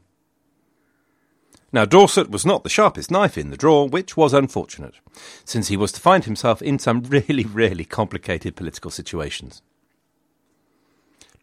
Now, 1.72 1.84
Dorset 1.84 2.28
was 2.28 2.44
not 2.44 2.64
the 2.64 2.68
sharpest 2.68 3.08
knife 3.12 3.38
in 3.38 3.50
the 3.50 3.56
drawer, 3.56 3.88
which 3.88 4.16
was 4.16 4.34
unfortunate, 4.34 4.96
since 5.44 5.68
he 5.68 5.76
was 5.76 5.92
to 5.92 6.00
find 6.00 6.24
himself 6.24 6.60
in 6.60 6.80
some 6.80 7.02
really, 7.08 7.44
really 7.44 7.84
complicated 7.84 8.56
political 8.56 8.90
situations. 8.90 9.62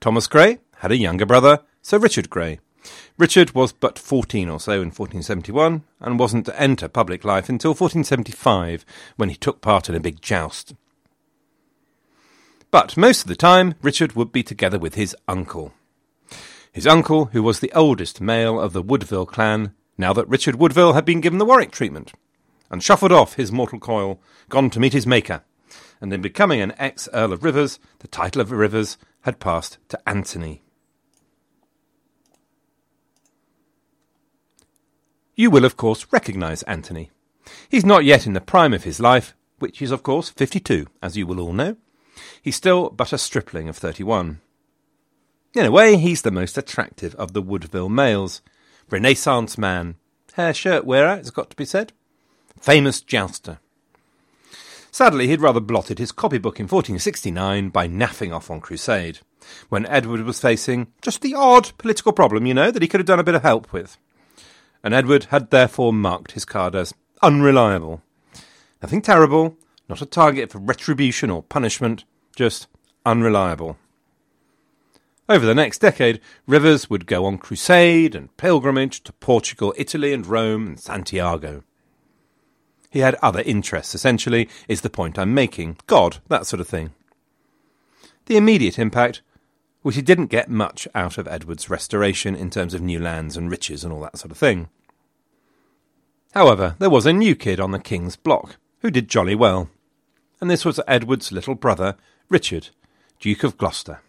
Thomas 0.02 0.28
Grey 0.28 0.60
had 0.80 0.92
a 0.92 0.98
younger 0.98 1.26
brother, 1.26 1.62
Sir 1.82 2.00
Richard 2.00 2.30
Grey. 2.30 2.60
Richard 3.18 3.56
was 3.56 3.72
but 3.72 3.98
14 3.98 4.50
or 4.50 4.60
so 4.60 4.74
in 4.74 4.90
1471 4.90 5.84
and 6.02 6.20
wasn't 6.20 6.48
to 6.48 6.62
enter 6.62 6.90
public 6.90 7.24
life 7.24 7.48
until 7.48 7.72
1475 7.72 8.86
when 9.16 9.30
he 9.30 9.36
took 9.36 9.62
part 9.62 9.88
in 9.88 9.96
a 9.96 10.02
big 10.02 10.22
joust. 10.22 10.74
But 12.72 12.96
most 12.96 13.24
of 13.24 13.28
the 13.28 13.36
time, 13.36 13.76
Richard 13.82 14.14
would 14.14 14.32
be 14.32 14.44
together 14.44 14.80
with 14.80 14.96
his 14.96 15.14
uncle. 15.28 15.74
His 16.72 16.88
uncle, 16.88 17.26
who 17.26 17.44
was 17.44 17.60
the 17.60 17.72
oldest 17.74 18.22
male 18.22 18.60
of 18.60 18.72
the 18.72 18.82
Woodville 18.82 19.26
clan, 19.26 19.74
now 19.98 20.14
that 20.14 20.30
Richard 20.30 20.56
Woodville 20.56 20.94
had 20.94 21.04
been 21.04 21.20
given 21.20 21.38
the 21.38 21.46
Warwick 21.46 21.72
treatment, 21.72 22.14
and 22.70 22.82
shuffled 22.82 23.12
off 23.12 23.34
his 23.34 23.52
mortal 23.52 23.78
coil, 23.78 24.22
gone 24.48 24.70
to 24.70 24.80
meet 24.80 24.94
his 24.94 25.06
maker, 25.06 25.44
and 26.00 26.14
in 26.14 26.22
becoming 26.22 26.62
an 26.62 26.74
ex 26.78 27.10
Earl 27.14 27.34
of 27.34 27.44
Rivers, 27.44 27.78
the 28.00 28.08
title 28.08 28.42
of 28.42 28.52
Rivers 28.52 28.98
had 29.22 29.42
passed 29.42 29.78
to 29.90 30.10
Anthony. 30.10 30.62
You 35.36 35.52
will, 35.52 35.66
of 35.66 35.76
course, 35.76 36.08
recognise 36.12 36.64
Anthony. 36.64 37.12
He's 37.68 37.86
not 37.86 38.06
yet 38.06 38.26
in 38.26 38.32
the 38.32 38.40
prime 38.40 38.74
of 38.74 38.86
his 38.86 39.02
life, 39.02 39.36
which 39.60 39.82
is, 39.82 39.92
of 39.92 40.04
course, 40.04 40.30
52, 40.30 40.88
as 41.04 41.18
you 41.18 41.28
will 41.28 41.42
all 41.42 41.52
know. 41.52 41.76
He's 42.42 42.56
still 42.56 42.90
but 42.90 43.14
a 43.14 43.18
stripling 43.18 43.70
of 43.70 43.78
31. 43.78 44.40
In 45.54 45.66
a 45.66 45.72
way, 45.72 45.98
he's 45.98 46.22
the 46.22 46.32
most 46.32 46.58
attractive 46.58 47.14
of 47.16 47.34
the 47.34 47.42
Woodville 47.42 47.90
males. 47.90 48.42
Renaissance 48.90 49.58
man. 49.58 49.96
Hair 50.34 50.54
shirt 50.54 50.86
wearer, 50.86 51.16
it's 51.16 51.30
got 51.30 51.50
to 51.50 51.56
be 51.56 51.66
said. 51.66 51.92
Famous 52.60 53.02
jouster. 53.02 53.60
Sadly, 54.92 55.28
he'd 55.28 55.42
rather 55.42 55.60
blotted 55.60 56.00
his 56.00 56.12
copybook 56.12 56.60
in 56.60 56.66
1469 56.66 57.70
by 57.70 57.88
naffing 57.88 58.34
off 58.34 58.52
on 58.52 58.60
crusade, 58.60 59.20
when 59.70 59.86
Edward 59.86 60.22
was 60.22 60.40
facing 60.40 60.88
just 61.02 61.22
the 61.22 61.34
odd 61.34 61.72
political 61.78 62.12
problem, 62.12 62.46
you 62.46 62.54
know, 62.54 62.72
that 62.72 62.82
he 62.82 62.88
could 62.88 63.00
have 63.00 63.08
done 63.08 63.20
a 63.20 63.24
bit 63.24 63.36
of 63.36 63.42
help 63.42 63.72
with. 63.72 63.98
And 64.84 64.94
Edward 64.94 65.26
had 65.26 65.50
therefore 65.50 65.94
marked 65.94 66.34
his 66.34 66.44
card 66.44 66.76
as 66.76 66.94
unreliable. 67.22 68.02
Nothing 68.82 69.02
terrible, 69.02 69.56
not 69.88 70.02
a 70.02 70.06
target 70.06 70.52
for 70.52 70.60
retribution 70.60 71.30
or 71.30 71.44
punishment, 71.44 72.04
just 72.36 72.68
unreliable. 73.06 73.78
Over 75.30 75.46
the 75.46 75.56
next 75.56 75.80
decade, 75.80 76.20
Rivers 76.46 76.90
would 76.90 77.06
go 77.06 77.26
on 77.26 77.38
crusade 77.38 78.16
and 78.16 78.36
pilgrimage 78.38 79.02
to 79.04 79.14
Portugal, 79.14 79.74
Italy, 79.78 80.14
and 80.14 80.26
Rome 80.26 80.68
and 80.68 80.80
Santiago. 80.80 81.64
He 82.90 83.00
had 83.00 83.16
other 83.16 83.42
interests, 83.42 83.96
essentially, 83.96 84.50
is 84.68 84.82
the 84.82 84.90
point 84.90 85.18
I'm 85.18 85.34
making. 85.34 85.78
God, 85.88 86.18
that 86.28 86.46
sort 86.46 86.60
of 86.60 86.68
thing. 86.68 86.92
The 88.26 88.36
immediate 88.36 88.78
impact 88.78 89.22
was 89.84 89.96
he 89.96 90.02
didn't 90.02 90.28
get 90.28 90.50
much 90.50 90.88
out 90.94 91.18
of 91.18 91.28
Edward's 91.28 91.70
restoration 91.70 92.36
in 92.36 92.50
terms 92.50 92.74
of 92.74 92.82
new 92.82 93.00
lands 93.00 93.38
and 93.38 93.50
riches 93.50 93.84
and 93.84 93.94
all 93.94 94.02
that 94.02 94.18
sort 94.18 94.32
of 94.32 94.38
thing. 94.38 94.68
However, 96.34 96.76
there 96.80 96.90
was 96.90 97.06
a 97.06 97.14
new 97.14 97.36
kid 97.36 97.60
on 97.60 97.72
the 97.72 97.80
king's 97.80 98.16
block 98.16 98.58
who 98.80 98.92
did 98.92 99.08
jolly 99.08 99.36
well 99.36 99.70
and 100.42 100.50
this 100.50 100.66
was 100.66 100.80
Edward's 100.88 101.32
little 101.32 101.56
brother, 101.56 101.96
Richard, 102.32 102.70
Duke 103.20 103.44
of 103.44 103.58
Gloucester. 103.58 104.00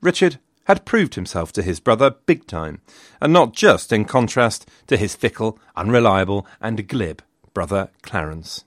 Richard 0.00 0.38
had 0.66 0.84
proved 0.84 1.16
himself 1.16 1.50
to 1.54 1.62
his 1.62 1.80
brother 1.80 2.10
big 2.10 2.46
time, 2.46 2.80
and 3.20 3.32
not 3.32 3.52
just 3.52 3.92
in 3.92 4.04
contrast 4.04 4.70
to 4.86 4.96
his 4.96 5.16
fickle, 5.16 5.58
unreliable, 5.74 6.46
and 6.60 6.86
glib 6.86 7.22
brother 7.52 7.90
Clarence. 8.02 8.64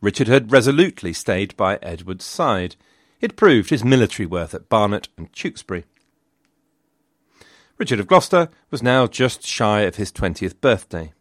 Richard 0.00 0.26
had 0.26 0.50
resolutely 0.50 1.12
stayed 1.12 1.56
by 1.56 1.78
Edward's 1.82 2.24
side. 2.24 2.74
He'd 3.20 3.36
proved 3.36 3.70
his 3.70 3.84
military 3.84 4.26
worth 4.26 4.52
at 4.52 4.68
Barnet 4.68 5.06
and 5.16 5.32
Tewkesbury. 5.32 5.84
Richard 7.76 8.00
of 8.00 8.08
Gloucester 8.08 8.48
was 8.72 8.82
now 8.82 9.06
just 9.06 9.46
shy 9.46 9.82
of 9.82 9.94
his 9.94 10.10
twentieth 10.10 10.60
birthday. 10.60 11.12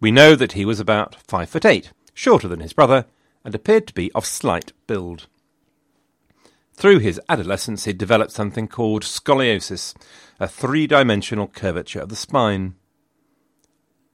We 0.00 0.10
know 0.10 0.34
that 0.36 0.52
he 0.52 0.64
was 0.64 0.80
about 0.80 1.16
five 1.20 1.50
foot 1.50 1.66
eight, 1.66 1.92
shorter 2.14 2.48
than 2.48 2.60
his 2.60 2.72
brother, 2.72 3.04
and 3.44 3.54
appeared 3.54 3.86
to 3.86 3.94
be 3.94 4.10
of 4.12 4.26
slight 4.26 4.72
build. 4.86 5.26
Through 6.72 7.00
his 7.00 7.20
adolescence, 7.28 7.84
he 7.84 7.92
developed 7.92 8.32
something 8.32 8.66
called 8.66 9.02
scoliosis, 9.02 9.94
a 10.38 10.48
three 10.48 10.86
dimensional 10.86 11.46
curvature 11.46 12.00
of 12.00 12.08
the 12.08 12.16
spine. 12.16 12.74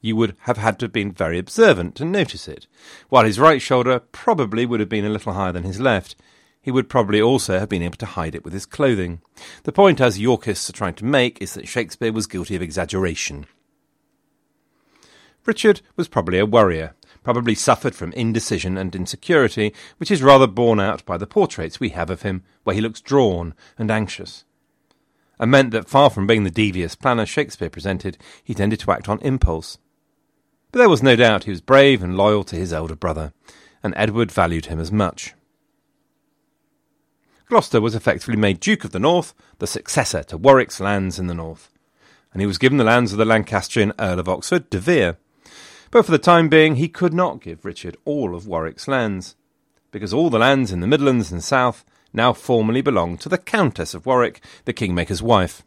You 0.01 0.17
would 0.17 0.37
have 0.41 0.57
had 0.57 0.81
to 0.81 0.87
have 0.87 0.93
been 0.93 1.13
very 1.13 1.39
observant 1.39 1.95
to 1.97 2.05
notice 2.05 2.49
it. 2.49 2.67
While 3.09 3.25
his 3.25 3.39
right 3.39 3.63
shoulder 3.63 4.01
probably 4.01 4.67
would 4.67 4.81
have 4.81 4.89
been 4.89 5.05
a 5.05 5.11
little 5.11 5.35
higher 5.35 5.53
than 5.53 5.63
his 5.63 5.81
left, 5.81 6.17
he 6.61 6.73
would 6.73 6.89
probably 6.89 7.23
also 7.23 7.61
have 7.61 7.69
been 7.69 7.83
able 7.83 7.99
to 7.99 8.07
hide 8.07 8.35
it 8.35 8.43
with 8.43 8.53
his 8.53 8.67
clothing. 8.67 9.21
The 9.63 9.71
point, 9.71 10.01
as 10.01 10.19
Yorkists 10.19 10.69
are 10.69 10.73
trying 10.73 10.95
to 10.95 11.05
make, 11.05 11.41
is 11.41 11.55
that 11.55 11.69
Shakespeare 11.69 12.13
was 12.13 12.27
guilty 12.27 12.57
of 12.57 12.63
exaggeration. 12.63 13.47
Richard 15.45 15.83
was 15.95 16.09
probably 16.09 16.41
a 16.41 16.47
worrier, 16.47 16.96
probably 17.27 17.57
suffered 17.57 17.93
from 17.93 18.13
indecision 18.13 18.79
and 18.79 18.95
insecurity, 18.95 19.75
which 19.97 20.13
is 20.13 20.23
rather 20.23 20.47
borne 20.47 20.79
out 20.79 21.05
by 21.05 21.17
the 21.17 21.27
portraits 21.27 21.81
we 21.81 21.89
have 21.89 22.09
of 22.09 22.23
him, 22.23 22.45
where 22.63 22.73
he 22.73 22.81
looks 22.81 23.01
drawn 23.01 23.53
and 23.77 23.91
anxious. 23.91 24.45
And 25.37 25.51
meant 25.51 25.73
that 25.73 25.89
far 25.89 26.09
from 26.09 26.29
being 26.29 26.45
the 26.45 26.53
devious 26.53 26.95
planner 26.95 27.27
Shakespeare 27.27 27.69
presented, 27.69 28.17
he 28.45 28.55
tended 28.55 28.79
to 28.79 28.93
act 28.93 29.09
on 29.09 29.19
impulse. 29.23 29.79
But 30.71 30.79
there 30.79 30.89
was 30.89 31.03
no 31.03 31.17
doubt 31.17 31.43
he 31.43 31.51
was 31.51 31.61
brave 31.61 32.01
and 32.01 32.17
loyal 32.17 32.45
to 32.45 32.55
his 32.55 32.73
elder 32.73 32.95
brother, 32.95 33.33
and 33.83 33.93
Edward 33.97 34.31
valued 34.31 34.67
him 34.67 34.79
as 34.79 34.93
much. 34.93 35.35
Gloucester 37.47 37.81
was 37.81 37.97
effectively 37.97 38.37
made 38.37 38.61
Duke 38.61 38.85
of 38.85 38.93
the 38.93 39.01
North, 39.01 39.35
the 39.59 39.67
successor 39.67 40.23
to 40.23 40.39
Warwick's 40.39 40.79
lands 40.79 41.19
in 41.19 41.27
the 41.27 41.35
north, 41.35 41.73
and 42.33 42.41
he 42.41 42.47
was 42.47 42.57
given 42.57 42.79
the 42.79 42.85
lands 42.85 43.11
of 43.11 43.19
the 43.19 43.25
Lancastrian 43.25 43.93
Earl 43.99 44.21
of 44.21 44.29
Oxford, 44.29 44.71
De 44.71 44.79
Vere, 44.79 45.17
but 45.91 46.05
for 46.05 46.13
the 46.13 46.19
time 46.19 46.49
being, 46.49 46.77
he 46.77 46.89
could 46.89 47.15
not 47.15 47.41
give 47.41 47.65
Richard 47.65 47.97
all 48.05 48.35
of 48.35 48.47
Warwick's 48.47 48.89
lands, 48.89 49.37
because 49.91 50.13
all 50.13 50.31
the 50.31 50.39
lands 50.39 50.73
in 50.73 50.81
the 50.81 50.87
Midlands 50.87 51.33
and 51.33 51.43
South 51.43 51.85
now 52.13 52.33
formally 52.33 52.81
belonged 52.81 53.21
to 53.21 53.29
the 53.29 53.39
Countess 53.39 53.95
of 53.95 54.07
Warwick, 54.07 54.43
the 54.65 54.73
Kingmaker's 54.73 55.23
wife. 55.23 55.63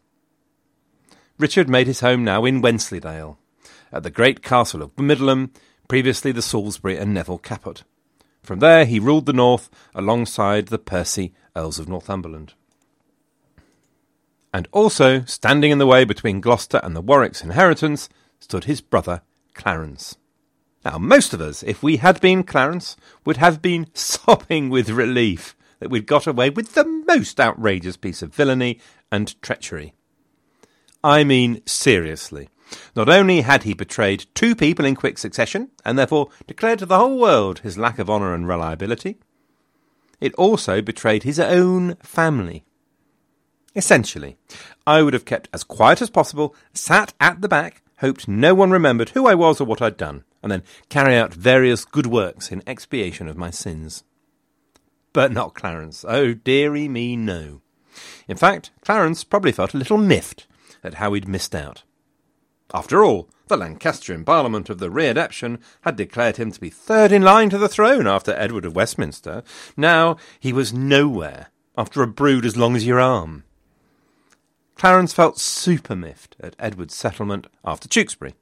Richard 1.38 1.68
made 1.68 1.86
his 1.86 2.00
home 2.00 2.22
now 2.22 2.44
in 2.44 2.60
Wensleydale, 2.60 3.38
at 3.92 4.02
the 4.02 4.10
great 4.10 4.42
castle 4.42 4.82
of 4.82 4.98
Middleham, 4.98 5.52
previously 5.88 6.32
the 6.32 6.42
Salisbury 6.42 6.96
and 6.96 7.12
Neville 7.12 7.38
Caput, 7.38 7.82
From 8.42 8.60
there, 8.60 8.84
he 8.84 9.00
ruled 9.00 9.26
the 9.26 9.32
north 9.32 9.68
alongside 9.94 10.68
the 10.68 10.78
Percy 10.78 11.32
Earls 11.56 11.78
of 11.78 11.88
Northumberland. 11.88 12.54
And 14.52 14.68
also, 14.72 15.24
standing 15.24 15.70
in 15.70 15.78
the 15.78 15.86
way 15.86 16.04
between 16.04 16.40
Gloucester 16.40 16.80
and 16.82 16.94
the 16.94 17.00
Warwick's 17.00 17.42
inheritance, 17.42 18.08
stood 18.38 18.64
his 18.64 18.80
brother 18.80 19.22
Clarence. 19.60 20.16
Now, 20.86 20.96
most 20.96 21.34
of 21.34 21.40
us, 21.42 21.62
if 21.62 21.82
we 21.82 21.98
had 21.98 22.18
been 22.22 22.44
Clarence, 22.44 22.96
would 23.26 23.36
have 23.36 23.60
been 23.60 23.88
sobbing 23.94 24.70
with 24.70 24.88
relief 24.88 25.54
that 25.80 25.90
we'd 25.90 26.06
got 26.06 26.26
away 26.26 26.48
with 26.48 26.72
the 26.72 26.86
most 27.06 27.38
outrageous 27.38 27.98
piece 27.98 28.22
of 28.22 28.34
villainy 28.34 28.80
and 29.12 29.40
treachery. 29.42 29.92
I 31.04 31.24
mean, 31.24 31.60
seriously. 31.66 32.48
Not 32.96 33.10
only 33.10 33.42
had 33.42 33.64
he 33.64 33.74
betrayed 33.74 34.26
two 34.34 34.54
people 34.54 34.86
in 34.86 34.94
quick 34.94 35.18
succession, 35.18 35.70
and 35.84 35.98
therefore 35.98 36.30
declared 36.46 36.78
to 36.78 36.86
the 36.86 36.96
whole 36.96 37.18
world 37.18 37.58
his 37.58 37.76
lack 37.76 37.98
of 37.98 38.08
honour 38.08 38.32
and 38.32 38.48
reliability, 38.48 39.18
it 40.22 40.34
also 40.36 40.80
betrayed 40.80 41.24
his 41.24 41.38
own 41.38 41.96
family. 41.96 42.64
Essentially, 43.76 44.38
I 44.86 45.02
would 45.02 45.12
have 45.12 45.26
kept 45.26 45.50
as 45.52 45.64
quiet 45.64 46.00
as 46.00 46.08
possible, 46.08 46.54
sat 46.72 47.12
at 47.20 47.42
the 47.42 47.48
back, 47.48 47.82
hoped 48.00 48.28
no 48.28 48.54
one 48.54 48.70
remembered 48.70 49.10
who 49.10 49.26
I 49.26 49.34
was 49.34 49.60
or 49.60 49.64
what 49.64 49.80
I'd 49.80 49.96
done, 49.96 50.24
and 50.42 50.50
then 50.50 50.62
carry 50.88 51.16
out 51.16 51.32
various 51.32 51.84
good 51.84 52.06
works 52.06 52.50
in 52.50 52.62
expiation 52.66 53.28
of 53.28 53.36
my 53.36 53.50
sins. 53.50 54.04
But 55.12 55.32
not 55.32 55.54
Clarence. 55.54 56.04
Oh, 56.06 56.34
dearie 56.34 56.88
me, 56.88 57.16
no. 57.16 57.62
In 58.28 58.36
fact, 58.36 58.70
Clarence 58.82 59.24
probably 59.24 59.52
felt 59.52 59.74
a 59.74 59.78
little 59.78 59.98
miffed 59.98 60.46
at 60.82 60.94
how 60.94 61.12
he'd 61.12 61.28
missed 61.28 61.54
out. 61.54 61.82
After 62.72 63.04
all, 63.04 63.28
the 63.48 63.56
Lancastrian 63.56 64.24
Parliament 64.24 64.70
of 64.70 64.78
the 64.78 64.88
Readeption 64.88 65.58
had 65.80 65.96
declared 65.96 66.36
him 66.36 66.52
to 66.52 66.60
be 66.60 66.70
third 66.70 67.10
in 67.10 67.22
line 67.22 67.50
to 67.50 67.58
the 67.58 67.68
throne 67.68 68.06
after 68.06 68.32
Edward 68.32 68.64
of 68.64 68.76
Westminster. 68.76 69.42
Now 69.76 70.16
he 70.38 70.52
was 70.52 70.72
nowhere 70.72 71.48
after 71.76 72.02
a 72.02 72.06
brood 72.06 72.44
as 72.44 72.56
long 72.56 72.76
as 72.76 72.86
your 72.86 73.00
arm. 73.00 73.42
Clarence 74.76 75.12
felt 75.12 75.38
super 75.38 75.94
miffed 75.94 76.36
at 76.40 76.56
Edward's 76.58 76.94
settlement 76.94 77.46
after 77.64 77.88
Tewkesbury. 77.88 78.34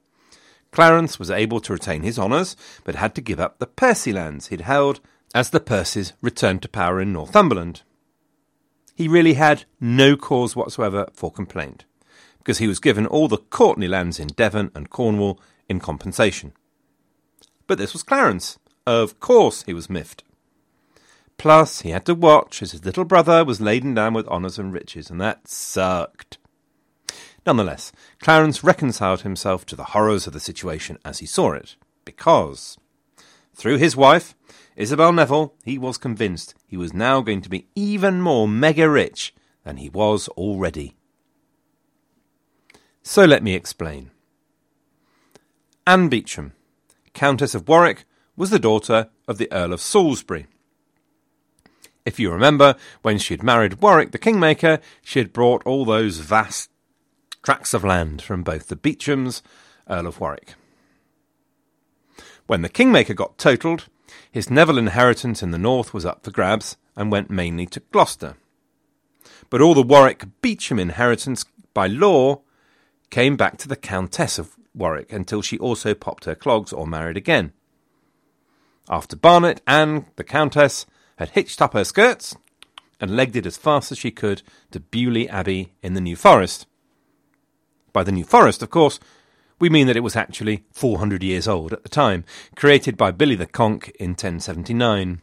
Clarence 0.70 1.18
was 1.18 1.30
able 1.30 1.60
to 1.60 1.72
retain 1.72 2.02
his 2.02 2.18
honours, 2.18 2.56
but 2.84 2.94
had 2.94 3.14
to 3.14 3.20
give 3.20 3.40
up 3.40 3.58
the 3.58 3.66
Percy 3.66 4.12
lands 4.12 4.48
he'd 4.48 4.60
held 4.60 5.00
as 5.34 5.50
the 5.50 5.60
Percys 5.60 6.12
returned 6.20 6.62
to 6.62 6.68
power 6.68 7.00
in 7.00 7.12
Northumberland. 7.12 7.82
He 8.94 9.08
really 9.08 9.34
had 9.34 9.64
no 9.80 10.16
cause 10.16 10.56
whatsoever 10.56 11.08
for 11.12 11.30
complaint 11.30 11.84
because 12.38 12.58
he 12.58 12.66
was 12.66 12.80
given 12.80 13.06
all 13.06 13.28
the 13.28 13.36
Courtenay 13.36 13.88
lands 13.88 14.18
in 14.18 14.28
Devon 14.28 14.70
and 14.74 14.90
Cornwall 14.90 15.40
in 15.68 15.80
compensation. 15.80 16.52
But 17.66 17.78
this 17.78 17.92
was 17.92 18.02
Clarence. 18.02 18.58
Of 18.86 19.20
course 19.20 19.64
he 19.64 19.74
was 19.74 19.90
miffed. 19.90 20.24
Plus, 21.38 21.82
he 21.82 21.90
had 21.90 22.04
to 22.04 22.14
watch 22.14 22.60
as 22.62 22.72
his 22.72 22.84
little 22.84 23.04
brother 23.04 23.44
was 23.44 23.60
laden 23.60 23.94
down 23.94 24.12
with 24.12 24.26
honours 24.26 24.58
and 24.58 24.72
riches, 24.72 25.08
and 25.08 25.20
that 25.20 25.46
sucked. 25.46 26.36
Nonetheless, 27.46 27.92
Clarence 28.20 28.64
reconciled 28.64 29.22
himself 29.22 29.64
to 29.66 29.76
the 29.76 29.84
horrors 29.84 30.26
of 30.26 30.32
the 30.32 30.40
situation 30.40 30.98
as 31.04 31.20
he 31.20 31.26
saw 31.26 31.52
it, 31.52 31.76
because, 32.04 32.76
through 33.54 33.78
his 33.78 33.96
wife, 33.96 34.34
Isabel 34.76 35.12
Neville, 35.12 35.54
he 35.64 35.78
was 35.78 35.96
convinced 35.96 36.54
he 36.66 36.76
was 36.76 36.92
now 36.92 37.20
going 37.20 37.40
to 37.42 37.48
be 37.48 37.68
even 37.74 38.20
more 38.20 38.48
mega 38.48 38.90
rich 38.90 39.32
than 39.64 39.76
he 39.76 39.88
was 39.88 40.28
already. 40.30 40.96
So 43.02 43.24
let 43.24 43.42
me 43.42 43.54
explain. 43.54 44.10
Anne 45.86 46.08
Beauchamp, 46.08 46.52
Countess 47.14 47.54
of 47.54 47.66
Warwick, 47.66 48.04
was 48.36 48.50
the 48.50 48.58
daughter 48.58 49.08
of 49.26 49.38
the 49.38 49.50
Earl 49.52 49.72
of 49.72 49.80
Salisbury. 49.80 50.46
If 52.08 52.18
you 52.18 52.30
remember, 52.30 52.74
when 53.02 53.18
she 53.18 53.34
had 53.34 53.42
married 53.42 53.82
Warwick 53.82 54.12
the 54.12 54.18
Kingmaker, 54.18 54.80
she 55.02 55.18
had 55.18 55.30
brought 55.30 55.62
all 55.66 55.84
those 55.84 56.20
vast 56.20 56.70
tracts 57.42 57.74
of 57.74 57.84
land 57.84 58.22
from 58.22 58.42
both 58.42 58.68
the 58.68 58.76
Beauchamps, 58.76 59.42
Earl 59.90 60.06
of 60.06 60.18
Warwick. 60.18 60.54
When 62.46 62.62
the 62.62 62.70
Kingmaker 62.70 63.12
got 63.12 63.36
totaled, 63.36 63.88
his 64.32 64.48
Neville 64.48 64.78
inheritance 64.78 65.42
in 65.42 65.50
the 65.50 65.58
north 65.58 65.92
was 65.92 66.06
up 66.06 66.24
for 66.24 66.30
grabs 66.30 66.78
and 66.96 67.12
went 67.12 67.28
mainly 67.28 67.66
to 67.66 67.80
Gloucester. 67.92 68.38
But 69.50 69.60
all 69.60 69.74
the 69.74 69.82
Warwick 69.82 70.24
Beauchamp 70.40 70.80
inheritance 70.80 71.44
by 71.74 71.88
law 71.88 72.40
came 73.10 73.36
back 73.36 73.58
to 73.58 73.68
the 73.68 73.76
Countess 73.76 74.38
of 74.38 74.56
Warwick 74.74 75.12
until 75.12 75.42
she 75.42 75.58
also 75.58 75.92
popped 75.92 76.24
her 76.24 76.34
clogs 76.34 76.72
or 76.72 76.86
married 76.86 77.18
again. 77.18 77.52
After 78.88 79.14
Barnet, 79.14 79.60
Anne, 79.66 80.06
the 80.16 80.24
Countess, 80.24 80.86
had 81.18 81.30
hitched 81.30 81.60
up 81.60 81.74
her 81.74 81.84
skirts 81.84 82.36
and 83.00 83.14
legged 83.14 83.36
it 83.36 83.46
as 83.46 83.56
fast 83.56 83.92
as 83.92 83.98
she 83.98 84.10
could 84.10 84.42
to 84.70 84.80
Beaulieu 84.80 85.26
Abbey 85.28 85.72
in 85.82 85.94
the 85.94 86.00
New 86.00 86.16
Forest. 86.16 86.66
By 87.92 88.02
the 88.02 88.12
New 88.12 88.24
Forest, 88.24 88.62
of 88.62 88.70
course, 88.70 88.98
we 89.60 89.68
mean 89.68 89.86
that 89.88 89.96
it 89.96 90.02
was 90.02 90.16
actually 90.16 90.64
400 90.72 91.22
years 91.22 91.48
old 91.48 91.72
at 91.72 91.82
the 91.82 91.88
time, 91.88 92.24
created 92.54 92.96
by 92.96 93.10
Billy 93.10 93.34
the 93.34 93.46
Conk 93.46 93.90
in 93.98 94.10
1079. 94.10 95.20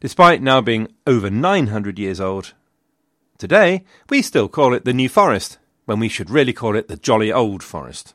Despite 0.00 0.42
now 0.42 0.60
being 0.60 0.88
over 1.06 1.28
900 1.28 1.98
years 1.98 2.20
old, 2.20 2.54
today 3.36 3.84
we 4.08 4.22
still 4.22 4.48
call 4.48 4.72
it 4.74 4.84
the 4.84 4.92
New 4.92 5.08
Forest, 5.08 5.58
when 5.86 5.98
we 5.98 6.08
should 6.08 6.30
really 6.30 6.52
call 6.52 6.76
it 6.76 6.86
the 6.86 6.96
jolly 6.96 7.32
old 7.32 7.62
forest. 7.62 8.14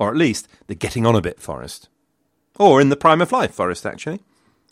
Or 0.00 0.10
at 0.10 0.16
least 0.16 0.48
the 0.66 0.74
getting 0.74 1.06
on 1.06 1.14
a 1.14 1.22
bit 1.22 1.40
forest. 1.40 1.88
Or 2.58 2.80
in 2.80 2.88
the 2.88 2.96
prime 2.96 3.20
of 3.20 3.32
life 3.32 3.54
forest, 3.54 3.86
actually. 3.86 4.22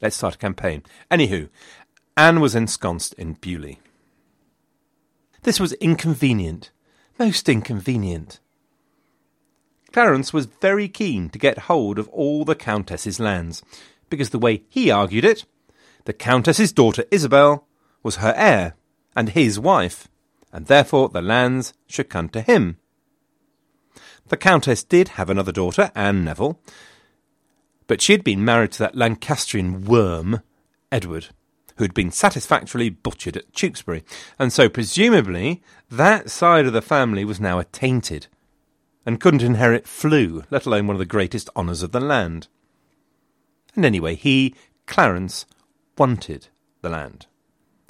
Let's 0.05 0.17
start 0.17 0.35
a 0.35 0.39
campaign. 0.39 0.83
Anywho, 1.11 1.49
Anne 2.15 2.41
was 2.41 2.55
ensconced 2.55 3.15
in 3.15 3.33
Beaulieu. 3.33 3.77
This 5.45 5.59
was 5.59 5.73
inconvenient. 5.75 6.71
Most 7.19 7.49
inconvenient. 7.49 8.39
Clarence 9.93 10.31
was 10.31 10.45
very 10.45 10.89
keen 10.89 11.31
to 11.31 11.39
get 11.39 11.71
hold 11.71 11.99
of 11.99 12.09
all 12.09 12.45
the 12.45 12.55
Countess's 12.55 13.19
lands, 13.19 13.63
because 14.11 14.29
the 14.29 14.39
way 14.39 14.65
he 14.69 14.91
argued 14.91 15.25
it, 15.25 15.47
the 16.05 16.13
Countess's 16.13 16.71
daughter 16.71 17.05
Isabel 17.11 17.67
was 18.03 18.17
her 18.17 18.35
heir 18.37 18.75
and 19.17 19.31
his 19.31 19.59
wife 19.59 20.07
and 20.53 20.67
therefore 20.67 21.09
the 21.09 21.23
lands 21.23 21.73
should 21.87 22.11
come 22.11 22.29
to 22.29 22.43
him. 22.43 22.77
The 24.29 24.37
Countess 24.37 24.85
did 24.85 25.09
have 25.17 25.31
another 25.31 25.53
daughter, 25.53 25.91
Anne 25.95 26.25
Neville, 26.25 26.61
but 27.87 28.01
she 28.01 28.13
had 28.13 28.25
been 28.25 28.45
married 28.45 28.73
to 28.73 28.79
that 28.81 28.97
Lancastrian 28.97 29.85
worm, 29.85 30.41
Edward, 30.91 31.29
who 31.77 31.85
had 31.85 31.95
been 31.95 32.11
satisfactorily 32.11 32.89
butchered 32.89 33.37
at 33.37 33.53
Tewkesbury, 33.53 34.05
and 34.39 34.53
so 34.53 34.69
presumably 34.69 35.63
that 35.91 36.31
side 36.31 36.67
of 36.67 36.73
the 36.73 36.83
family 36.83 37.25
was 37.25 37.41
now 37.41 37.59
attainted, 37.59 38.27
and 39.05 39.21
couldn't 39.21 39.43
inherit 39.43 39.87
Flew, 39.87 40.45
let 40.51 40.67
alone 40.67 40.87
one 40.87 40.95
of 40.95 41.01
the 41.01 41.05
greatest 41.05 41.51
honours 41.57 41.83
of 41.83 41.93
the 41.93 42.01
land. 42.01 42.49
And 43.75 43.85
anyway, 43.85 44.15
he, 44.15 44.55
Clarence, 44.87 45.47
wanted 45.99 46.49
the 46.81 46.89
land. 46.89 47.27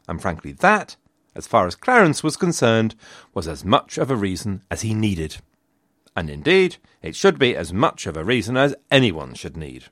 And 0.09 0.21
frankly, 0.21 0.53
that 0.53 0.97
as 1.35 1.47
far 1.47 1.67
as 1.67 1.75
Clarence 1.75 2.23
was 2.23 2.37
concerned, 2.37 2.95
was 3.33 3.49
as 3.49 3.65
much 3.65 3.99
of 3.99 4.11
a 4.11 4.17
reason 4.17 4.63
as 4.71 4.83
he 4.83 4.95
needed. 4.95 5.39
And 6.17 6.31
indeed, 6.31 6.77
it 7.03 7.17
should 7.17 7.39
be 7.39 7.57
as 7.57 7.73
much 7.73 8.07
of 8.07 8.17
a 8.17 8.25
reason 8.25 8.57
as 8.57 8.75
anyone 8.91 9.35
should 9.35 9.57
need. 9.57 9.87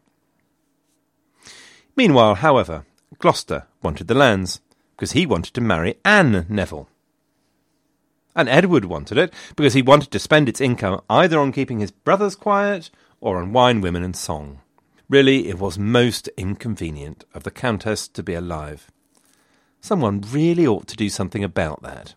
Meanwhile, 1.97 2.37
however, 2.37 2.85
Gloucester 3.19 3.67
wanted 3.83 4.09
the 4.09 4.15
lands, 4.15 4.61
because 4.97 5.13
he 5.13 5.27
wanted 5.27 5.53
to 5.55 5.61
marry 5.61 5.97
Anne 6.05 6.47
Neville. 6.49 6.89
And 8.35 8.49
Edward 8.49 8.85
wanted 8.85 9.19
it 9.19 9.35
because 9.57 9.75
he 9.75 9.83
wanted 9.83 10.11
to 10.13 10.19
spend 10.19 10.49
its 10.49 10.61
income 10.61 11.01
either 11.11 11.39
on 11.39 11.53
keeping 11.53 11.81
his 11.81 11.91
brothers 11.91 12.35
quiet 12.35 12.91
or 13.21 13.43
on 13.43 13.53
wine, 13.53 13.81
women, 13.81 14.03
and 14.03 14.17
song. 14.17 14.61
Really, 15.09 15.49
it 15.49 15.59
was 15.59 15.79
most 15.79 16.29
inconvenient 16.39 17.25
of 17.35 17.43
the 17.43 17.51
Countess 17.51 18.09
to 18.09 18.23
be 18.23 18.35
alive. 18.35 18.91
Someone 19.81 20.23
really 20.31 20.67
ought 20.67 20.87
to 20.87 20.97
do 20.97 21.11
something 21.11 21.45
about 21.45 21.83
that. 21.83 22.15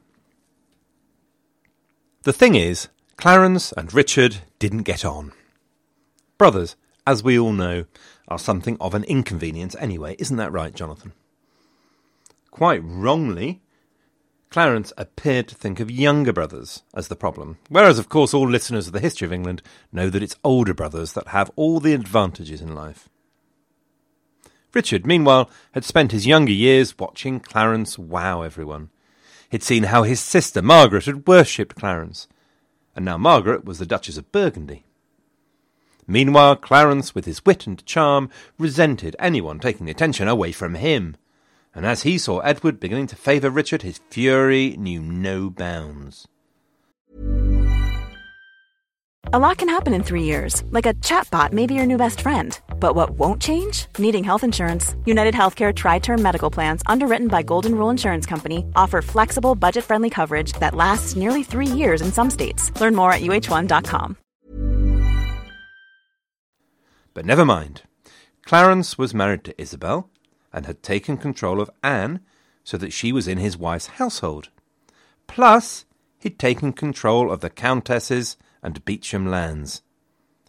The 2.23 2.33
thing 2.33 2.55
is, 2.55 2.87
Clarence 3.17 3.71
and 3.71 3.93
Richard 3.93 4.37
didn't 4.59 4.83
get 4.83 5.05
on. 5.05 5.31
Brothers, 6.37 6.75
as 7.07 7.23
we 7.23 7.39
all 7.39 7.53
know, 7.53 7.85
are 8.27 8.39
something 8.39 8.77
of 8.79 8.93
an 8.93 9.03
inconvenience 9.05 9.75
anyway, 9.79 10.15
isn't 10.19 10.37
that 10.37 10.51
right, 10.51 10.73
Jonathan? 10.73 11.13
Quite 12.51 12.81
wrongly, 12.83 13.61
Clarence 14.49 14.93
appeared 14.97 15.47
to 15.47 15.55
think 15.55 15.79
of 15.79 15.91
younger 15.91 16.31
brothers 16.31 16.83
as 16.93 17.07
the 17.07 17.15
problem, 17.15 17.57
whereas, 17.69 17.99
of 17.99 18.09
course, 18.09 18.33
all 18.33 18.49
listeners 18.49 18.87
of 18.87 18.93
the 18.93 18.99
history 18.99 19.25
of 19.25 19.33
England 19.33 19.61
know 19.91 20.09
that 20.09 20.23
it's 20.23 20.37
older 20.43 20.73
brothers 20.73 21.13
that 21.13 21.29
have 21.29 21.51
all 21.55 21.79
the 21.79 21.93
advantages 21.93 22.61
in 22.61 22.73
life. 22.73 23.09
Richard, 24.73 25.05
meanwhile, 25.05 25.49
had 25.71 25.85
spent 25.85 26.11
his 26.11 26.27
younger 26.27 26.51
years 26.51 26.97
watching 26.99 27.39
Clarence 27.39 27.97
wow 27.97 28.41
everyone. 28.41 28.89
He'd 29.49 29.63
seen 29.63 29.83
how 29.83 30.03
his 30.03 30.19
sister 30.19 30.61
Margaret 30.61 31.05
had 31.05 31.27
worshipped 31.27 31.75
Clarence, 31.75 32.27
and 32.95 33.05
now 33.05 33.17
Margaret 33.17 33.65
was 33.65 33.79
the 33.79 33.85
Duchess 33.85 34.17
of 34.17 34.31
Burgundy. 34.31 34.85
Meanwhile, 36.07 36.57
Clarence, 36.57 37.15
with 37.15 37.25
his 37.25 37.43
wit 37.45 37.65
and 37.65 37.83
charm, 37.85 38.29
resented 38.57 39.15
anyone 39.17 39.59
taking 39.59 39.89
attention 39.89 40.27
away 40.27 40.51
from 40.51 40.75
him. 40.75 41.17
And 41.73 41.85
as 41.85 42.03
he 42.03 42.17
saw 42.17 42.39
Edward 42.39 42.79
beginning 42.79 43.07
to 43.07 43.15
favour 43.15 43.49
Richard, 43.49 43.81
his 43.81 43.99
fury 44.09 44.75
knew 44.77 45.01
no 45.01 45.49
bounds. 45.49 46.27
A 49.33 49.39
lot 49.39 49.57
can 49.57 49.69
happen 49.69 49.95
in 49.95 50.03
three 50.03 50.21
years, 50.21 50.63
like 50.69 50.85
a 50.85 50.93
chatbot 50.93 51.51
may 51.51 51.65
be 51.65 51.73
your 51.73 51.87
new 51.87 51.97
best 51.97 52.21
friend. 52.21 52.59
But 52.79 52.93
what 52.93 53.17
won't 53.17 53.41
change? 53.41 53.87
Needing 53.97 54.23
health 54.23 54.43
insurance. 54.43 54.95
United 55.03 55.33
Healthcare 55.33 55.75
Tri 55.75 55.97
Term 55.97 56.21
Medical 56.21 56.51
Plans, 56.51 56.83
underwritten 56.85 57.27
by 57.27 57.41
Golden 57.41 57.73
Rule 57.73 57.89
Insurance 57.89 58.27
Company, 58.27 58.63
offer 58.75 59.01
flexible, 59.01 59.55
budget 59.55 59.83
friendly 59.83 60.11
coverage 60.11 60.53
that 60.59 60.75
lasts 60.75 61.15
nearly 61.15 61.41
three 61.41 61.65
years 61.65 62.03
in 62.03 62.11
some 62.11 62.29
states. 62.29 62.69
Learn 62.79 62.93
more 62.93 63.11
at 63.11 63.21
uh1.com. 63.21 64.15
But 67.15 67.25
never 67.25 67.45
mind. 67.45 67.81
Clarence 68.45 68.95
was 68.95 69.15
married 69.15 69.43
to 69.45 69.59
Isabel 69.59 70.07
and 70.53 70.67
had 70.67 70.83
taken 70.83 71.17
control 71.17 71.61
of 71.61 71.71
Anne 71.81 72.19
so 72.63 72.77
that 72.77 72.93
she 72.93 73.11
was 73.11 73.27
in 73.27 73.39
his 73.39 73.57
wife's 73.57 73.87
household. 73.87 74.49
Plus, 75.25 75.85
he'd 76.19 76.37
taken 76.37 76.73
control 76.73 77.31
of 77.31 77.39
the 77.39 77.49
Countess's 77.49 78.37
and 78.65 78.83
Beauchamp 78.83 79.29
lands. 79.29 79.83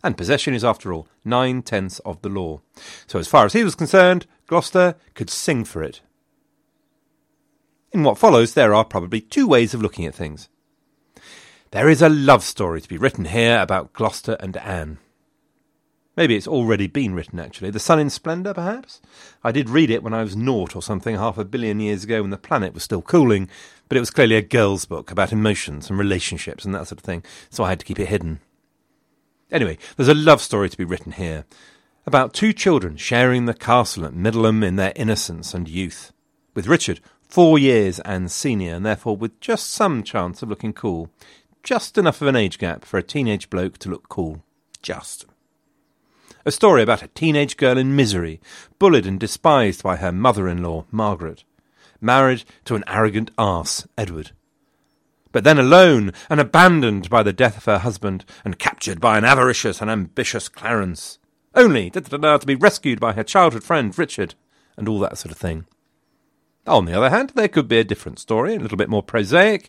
And 0.03 0.17
possession 0.17 0.55
is, 0.55 0.65
after 0.65 0.93
all, 0.93 1.07
nine 1.25 1.63
tenths 1.63 1.99
of 2.01 2.23
the 2.23 2.29
law. 2.29 2.63
So, 3.07 3.19
as 3.19 3.29
far 3.29 3.45
as 3.45 3.53
he 3.53 3.63
was 3.63 3.75
concerned, 3.75 4.27
Gloucester 4.47 4.97
could 5.15 5.29
sing 5.29 5.65
for 5.65 5.83
it. 5.83 6.01
In 7.93 8.03
what 8.03 8.19
follows, 8.19 8.55
there 8.55 8.75
are 8.75 8.85
probably 8.85 9.21
two 9.21 9.47
ways 9.47 9.75
of 9.75 9.83
looking 9.83 10.07
at 10.07 10.15
things. 10.15 10.49
There 11.73 11.89
is 11.89 12.01
a 12.01 12.09
love 12.09 12.43
story 12.43 12.81
to 12.81 12.89
be 12.89 12.97
written 12.99 13.27
here 13.27 13.59
about 13.61 13.93
Gloucester 13.93 14.37
and 14.41 14.57
Anne. 14.57 14.99
Maybe 16.17 16.35
it's 16.35 16.49
already 16.49 16.87
been 16.87 17.15
written, 17.15 17.39
actually. 17.39 17.71
The 17.71 17.79
Sun 17.79 17.99
in 17.99 18.11
Splendour, 18.11 18.55
perhaps? 18.55 19.03
I 19.45 19.53
did 19.53 19.69
read 19.69 19.91
it 19.91 20.03
when 20.03 20.15
I 20.15 20.23
was 20.23 20.35
naught 20.35 20.75
or 20.75 20.81
something 20.81 21.17
half 21.17 21.37
a 21.37 21.45
billion 21.45 21.79
years 21.79 22.05
ago 22.05 22.23
when 22.23 22.31
the 22.31 22.39
planet 22.39 22.73
was 22.73 22.83
still 22.83 23.03
cooling, 23.03 23.51
but 23.89 23.97
it 23.97 24.01
was 24.01 24.11
clearly 24.11 24.37
a 24.37 24.43
girl's 24.43 24.87
book 24.87 25.11
about 25.11 25.33
emotions 25.33 25.91
and 25.91 25.99
relationships 25.99 26.65
and 26.65 26.75
that 26.75 26.89
sort 26.89 27.01
of 27.01 27.05
thing, 27.05 27.23
so 27.51 27.65
I 27.65 27.69
had 27.69 27.81
to 27.81 27.85
keep 27.85 28.01
it 28.01 28.09
hidden. 28.09 28.41
Anyway, 29.51 29.77
there's 29.97 30.09
a 30.09 30.15
love 30.15 30.41
story 30.41 30.71
to 30.71 30.77
be 30.77 30.85
written 30.85 31.13
here 31.13 31.45
about 32.07 32.33
two 32.33 32.53
children 32.53 32.97
sharing 32.97 33.45
the 33.45 33.55
castle 33.55 34.05
at 34.05 34.15
Middleham 34.15 34.63
in 34.63 34.77
their 34.77 34.93
innocence 34.97 35.53
and 35.55 35.69
youth, 35.69 36.13
with 36.55 36.67
Richard 36.67 37.01
four 37.29 37.59
years 37.59 37.99
and 38.01 38.31
senior, 38.31 38.75
and 38.75 38.87
therefore 38.87 39.17
with 39.17 39.39
just 39.41 39.71
some 39.71 40.03
chance 40.03 40.43
of 40.43 40.49
looking 40.49 40.73
cool. 40.73 41.11
Just 41.63 41.99
enough 41.99 42.23
of 42.23 42.29
an 42.29 42.37
age 42.37 42.59
gap 42.59 42.85
for 42.85 42.97
a 42.97 43.03
teenage 43.03 43.51
bloke 43.51 43.79
to 43.79 43.91
look 43.91 44.09
cool. 44.09 44.45
Just. 44.83 45.27
A 46.47 46.53
story 46.53 46.81
about 46.81 47.03
a 47.03 47.09
teenage 47.09 47.57
girl 47.57 47.77
in 47.77 47.97
misery, 47.97 48.41
bullied 48.79 49.05
and 49.05 49.19
despised 49.19 49.83
by 49.83 49.97
her 49.97 50.13
mother 50.13 50.47
in 50.47 50.63
law, 50.63 50.85
Margaret, 50.93 51.43
married 52.01 52.45
to 52.67 52.77
an 52.77 52.85
arrogant 52.87 53.33
ass, 53.37 53.89
Edward. 53.99 54.31
But 55.33 55.43
then 55.43 55.59
alone 55.59 56.13
and 56.31 56.39
abandoned 56.39 57.11
by 57.11 57.25
the 57.25 57.33
death 57.33 57.57
of 57.57 57.65
her 57.65 57.79
husband 57.79 58.25
and 58.45 58.61
captured 58.61 59.01
by 59.01 59.19
an 59.19 59.25
avaricious 59.25 59.81
and 59.81 59.91
ambitious 59.91 60.49
Clarence, 60.49 61.19
only 61.57 61.91
to 61.91 62.41
be 62.47 62.55
rescued 62.55 63.01
by 63.01 63.15
her 63.15 63.25
childhood 63.25 63.65
friend, 63.65 63.99
Richard, 63.99 64.37
and 64.77 64.89
all 64.89 65.01
that 65.01 65.19
sort 65.19 65.33
of 65.33 65.39
thing. 65.39 65.67
On 66.65 66.85
the 66.85 66.97
other 66.97 67.11
hand, 67.11 67.33
there 67.35 67.49
could 67.49 67.67
be 67.67 67.81
a 67.81 67.85
different 67.85 68.21
story, 68.21 68.55
a 68.55 68.61
little 68.61 68.79
bit 68.79 68.89
more 68.89 69.03
prosaic, 69.03 69.69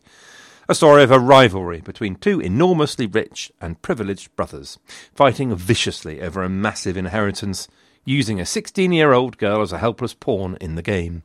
a 0.69 0.75
story 0.75 1.03
of 1.03 1.11
a 1.11 1.19
rivalry 1.19 1.79
between 1.79 2.15
two 2.15 2.39
enormously 2.41 3.07
rich 3.07 3.51
and 3.61 3.81
privileged 3.81 4.35
brothers, 4.35 4.77
fighting 5.13 5.55
viciously 5.55 6.21
over 6.21 6.43
a 6.43 6.49
massive 6.49 6.97
inheritance, 6.97 7.67
using 8.03 8.39
a 8.39 8.45
16 8.45 8.91
year 8.91 9.13
old 9.13 9.37
girl 9.37 9.61
as 9.61 9.71
a 9.71 9.77
helpless 9.77 10.13
pawn 10.13 10.57
in 10.59 10.75
the 10.75 10.81
game. 10.81 11.23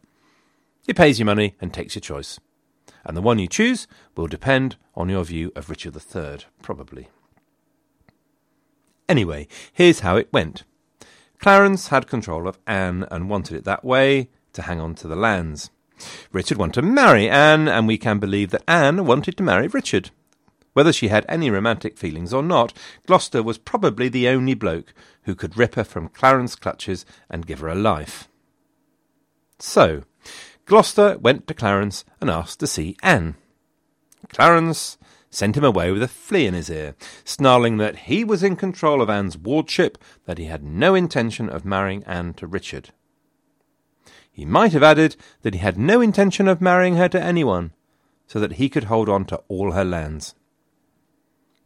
He 0.86 0.94
pays 0.94 1.18
you 1.18 1.24
money 1.24 1.56
and 1.60 1.72
takes 1.72 1.94
your 1.94 2.00
choice. 2.00 2.38
And 3.04 3.16
the 3.16 3.22
one 3.22 3.38
you 3.38 3.48
choose 3.48 3.88
will 4.16 4.28
depend 4.28 4.76
on 4.94 5.08
your 5.08 5.24
view 5.24 5.50
of 5.56 5.70
Richard 5.70 5.96
III, 5.96 6.38
probably. 6.62 7.08
Anyway, 9.08 9.48
here's 9.72 10.00
how 10.00 10.16
it 10.16 10.32
went. 10.32 10.62
Clarence 11.38 11.88
had 11.88 12.06
control 12.06 12.46
of 12.46 12.58
Anne 12.66 13.06
and 13.10 13.28
wanted 13.28 13.56
it 13.56 13.64
that 13.64 13.84
way 13.84 14.30
to 14.52 14.62
hang 14.62 14.80
on 14.80 14.94
to 14.94 15.08
the 15.08 15.16
lands. 15.16 15.70
Richard 16.32 16.58
wanted 16.58 16.80
to 16.80 16.86
marry 16.86 17.28
Anne, 17.28 17.68
and 17.68 17.86
we 17.86 17.98
can 17.98 18.18
believe 18.18 18.50
that 18.50 18.64
Anne 18.68 19.06
wanted 19.06 19.36
to 19.36 19.42
marry 19.42 19.68
Richard. 19.68 20.10
Whether 20.72 20.92
she 20.92 21.08
had 21.08 21.26
any 21.28 21.50
romantic 21.50 21.98
feelings 21.98 22.32
or 22.32 22.42
not, 22.42 22.72
Gloucester 23.06 23.42
was 23.42 23.58
probably 23.58 24.08
the 24.08 24.28
only 24.28 24.54
bloke 24.54 24.94
who 25.22 25.34
could 25.34 25.58
rip 25.58 25.74
her 25.74 25.84
from 25.84 26.08
Clarence's 26.08 26.56
clutches 26.56 27.04
and 27.28 27.46
give 27.46 27.60
her 27.60 27.68
a 27.68 27.74
life. 27.74 28.28
So, 29.58 30.04
Gloucester 30.64 31.18
went 31.18 31.46
to 31.46 31.54
Clarence 31.54 32.04
and 32.20 32.30
asked 32.30 32.60
to 32.60 32.66
see 32.66 32.96
Anne. 33.02 33.36
Clarence 34.28 34.96
sent 35.30 35.56
him 35.56 35.64
away 35.64 35.90
with 35.90 36.02
a 36.02 36.08
flea 36.08 36.46
in 36.46 36.54
his 36.54 36.70
ear, 36.70 36.94
snarling 37.24 37.78
that 37.78 38.00
he 38.00 38.22
was 38.24 38.42
in 38.42 38.54
control 38.56 39.00
of 39.00 39.10
Anne's 39.10 39.36
wardship, 39.36 39.98
that 40.26 40.38
he 40.38 40.44
had 40.44 40.62
no 40.62 40.94
intention 40.94 41.48
of 41.48 41.64
marrying 41.64 42.04
Anne 42.04 42.34
to 42.34 42.46
Richard. 42.46 42.90
He 44.32 44.46
might 44.46 44.72
have 44.72 44.82
added 44.82 45.16
that 45.42 45.54
he 45.54 45.60
had 45.60 45.78
no 45.78 46.00
intention 46.00 46.48
of 46.48 46.60
marrying 46.60 46.96
her 46.96 47.08
to 47.10 47.22
anyone, 47.22 47.72
so 48.26 48.40
that 48.40 48.54
he 48.54 48.70
could 48.70 48.84
hold 48.84 49.08
on 49.08 49.26
to 49.26 49.42
all 49.48 49.72
her 49.72 49.84
lands. 49.84 50.34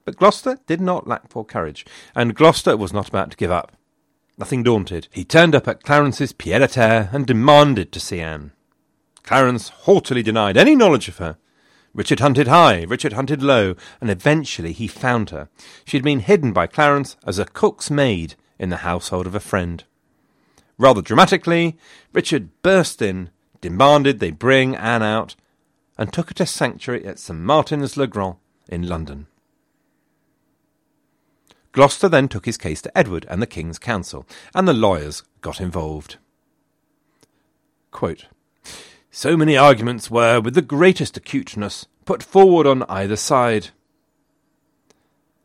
But 0.05 0.17
Gloucester 0.17 0.59
did 0.67 0.81
not 0.81 1.07
lack 1.07 1.31
for 1.31 1.45
courage, 1.45 1.87
and 2.15 2.35
Gloucester 2.35 2.77
was 2.77 2.93
not 2.93 3.09
about 3.09 3.31
to 3.31 3.37
give 3.37 3.51
up. 3.51 3.77
Nothing 4.37 4.63
daunted, 4.63 5.09
he 5.11 5.25
turned 5.25 5.55
up 5.55 5.67
at 5.67 5.85
Clarence's 5.85 6.33
pied 6.33 6.61
à 6.61 6.71
terre 6.71 7.09
and 7.13 7.27
demanded 7.27 7.93
to 7.93 8.01
see 8.01 8.21
Anne. 8.21 8.53
Clarence 9.23 9.71
haughtily 9.71 10.23
denied 10.23 10.57
any 10.57 10.77
knowledge 10.77 11.09
of 11.09 11.19
her. 11.19 11.39
Richard 11.95 12.21
hunted 12.21 12.47
high, 12.47 12.83
Richard 12.83 13.15
hunted 13.15 13.43
low, 13.43 13.75
and 14.01 14.11
eventually 14.11 14.73
he 14.73 14.87
found 14.87 15.31
her. 15.31 15.49
She 15.87 15.97
had 15.97 16.05
been 16.05 16.21
hidden 16.21 16.53
by 16.53 16.67
Clarence 16.67 17.17
as 17.27 17.39
a 17.39 17.47
cook's 17.47 17.91
maid 17.91 18.35
in 18.59 18.69
the 18.69 18.79
household 18.79 19.27
of 19.27 19.35
a 19.35 19.41
friend. 19.41 19.83
Rather 20.79 21.03
dramatically, 21.03 21.77
Richard 22.13 22.51
burst 22.63 23.01
in, 23.01 23.31
demanded 23.61 24.19
they 24.19 24.31
bring 24.31 24.77
Anne 24.77 25.03
out, 25.03 25.35
and 25.97 26.13
took 26.13 26.29
her 26.29 26.35
to 26.35 26.47
sanctuary 26.47 27.05
at 27.07 27.19
St 27.19 27.39
Martin's 27.39 27.97
le 27.97 28.07
Grand 28.07 28.37
in 28.69 28.87
London. 28.87 29.27
Gloucester 31.73 32.09
then 32.09 32.29
took 32.29 32.47
his 32.47 32.57
case 32.57 32.81
to 32.83 32.97
Edward 32.97 33.27
and 33.29 33.41
the 33.41 33.47
King's 33.47 33.79
Council, 33.79 34.27
and 34.55 34.67
the 34.67 34.73
lawyers 34.73 35.23
got 35.41 35.61
involved. 35.61 36.17
Quote, 37.91 38.27
so 39.11 39.35
many 39.37 39.57
arguments 39.57 40.11
were, 40.11 40.41
with 40.41 40.55
the 40.55 40.61
greatest 40.61 41.17
acuteness, 41.17 41.87
put 42.05 42.23
forward 42.23 42.67
on 42.67 42.83
either 42.83 43.17
side, 43.17 43.69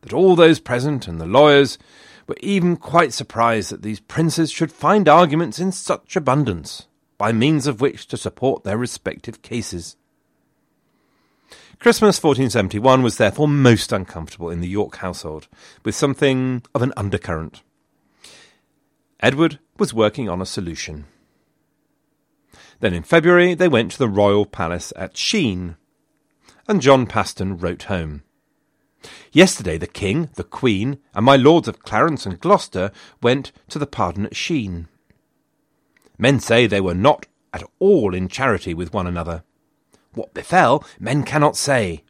that 0.02 0.12
all 0.12 0.36
those 0.36 0.60
present 0.60 1.08
and 1.08 1.18
the 1.18 1.26
lawyers 1.26 1.78
were 2.26 2.36
even 2.40 2.76
quite 2.76 3.12
surprised 3.12 3.70
that 3.70 3.82
these 3.82 4.00
princes 4.00 4.50
should 4.50 4.72
find 4.72 5.08
arguments 5.08 5.58
in 5.58 5.72
such 5.72 6.16
abundance, 6.16 6.86
by 7.18 7.32
means 7.32 7.66
of 7.66 7.80
which 7.80 8.06
to 8.08 8.16
support 8.16 8.64
their 8.64 8.78
respective 8.78 9.42
cases. 9.42 9.96
Christmas 11.78 12.22
1471 12.22 13.02
was 13.02 13.16
therefore 13.16 13.48
most 13.48 13.90
uncomfortable 13.90 14.50
in 14.50 14.60
the 14.60 14.68
York 14.68 14.96
household, 14.96 15.48
with 15.84 15.96
something 15.96 16.62
of 16.74 16.82
an 16.82 16.92
undercurrent. 16.96 17.62
Edward 19.18 19.58
was 19.78 19.92
working 19.92 20.28
on 20.28 20.40
a 20.40 20.46
solution. 20.46 21.06
Then 22.80 22.94
in 22.94 23.02
February 23.02 23.54
they 23.54 23.68
went 23.68 23.92
to 23.92 23.98
the 23.98 24.08
royal 24.08 24.46
palace 24.46 24.92
at 24.96 25.16
Sheen, 25.16 25.76
and 26.68 26.80
John 26.80 27.06
Paston 27.06 27.56
wrote 27.58 27.84
home. 27.84 28.22
Yesterday 29.32 29.78
the 29.78 29.86
king, 29.86 30.30
the 30.34 30.44
queen, 30.44 30.98
and 31.14 31.24
my 31.24 31.36
lords 31.36 31.68
of 31.68 31.82
Clarence 31.82 32.26
and 32.26 32.40
Gloucester 32.40 32.90
went 33.22 33.52
to 33.68 33.78
the 33.78 33.86
pardon 33.86 34.26
at 34.26 34.36
Sheen. 34.36 34.88
Men 36.18 36.40
say 36.40 36.66
they 36.66 36.80
were 36.80 36.94
not 36.94 37.26
at 37.52 37.64
all 37.78 38.14
in 38.14 38.28
charity 38.28 38.74
with 38.74 38.92
one 38.92 39.06
another. 39.06 39.42
What 40.14 40.34
befell, 40.34 40.84
men 41.00 41.24
cannot 41.24 41.56
say. 41.56 42.04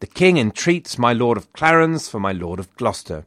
The 0.00 0.06
king 0.06 0.38
entreats 0.38 0.98
my 0.98 1.12
lord 1.12 1.36
of 1.36 1.52
Clarence 1.52 2.08
for 2.08 2.18
my 2.18 2.32
lord 2.32 2.58
of 2.58 2.74
Gloucester. 2.76 3.26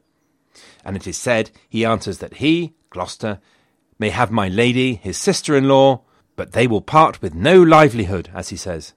And 0.84 0.96
it 0.96 1.06
is 1.06 1.16
said 1.16 1.50
he 1.68 1.84
answers 1.84 2.18
that 2.18 2.34
he, 2.34 2.74
Gloucester, 2.90 3.40
may 3.98 4.10
have 4.10 4.30
my 4.30 4.48
lady, 4.48 4.94
his 4.94 5.16
sister 5.16 5.56
in 5.56 5.68
law, 5.68 6.02
but 6.36 6.52
they 6.52 6.66
will 6.66 6.80
part 6.80 7.22
with 7.22 7.34
no 7.34 7.62
livelihood, 7.62 8.28
as 8.34 8.48
he 8.48 8.56
says. 8.56 8.92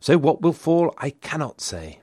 So 0.00 0.16
what 0.16 0.42
will 0.42 0.52
fall, 0.52 0.94
I 0.98 1.10
cannot 1.10 1.60
say. 1.60 2.00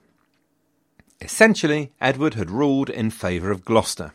Essentially, 1.23 1.93
Edward 2.01 2.33
had 2.33 2.51
ruled 2.51 2.89
in 2.89 3.09
favour 3.09 3.49
of 3.49 3.63
Gloucester, 3.63 4.11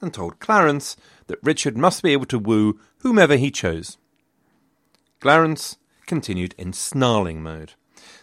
and 0.00 0.14
told 0.14 0.38
Clarence 0.38 0.96
that 1.26 1.42
Richard 1.42 1.76
must 1.76 2.00
be 2.00 2.12
able 2.12 2.26
to 2.26 2.38
woo 2.38 2.78
whomever 2.98 3.36
he 3.36 3.50
chose. 3.50 3.98
Clarence 5.18 5.78
continued 6.06 6.54
in 6.56 6.72
snarling 6.72 7.42
mode, 7.42 7.72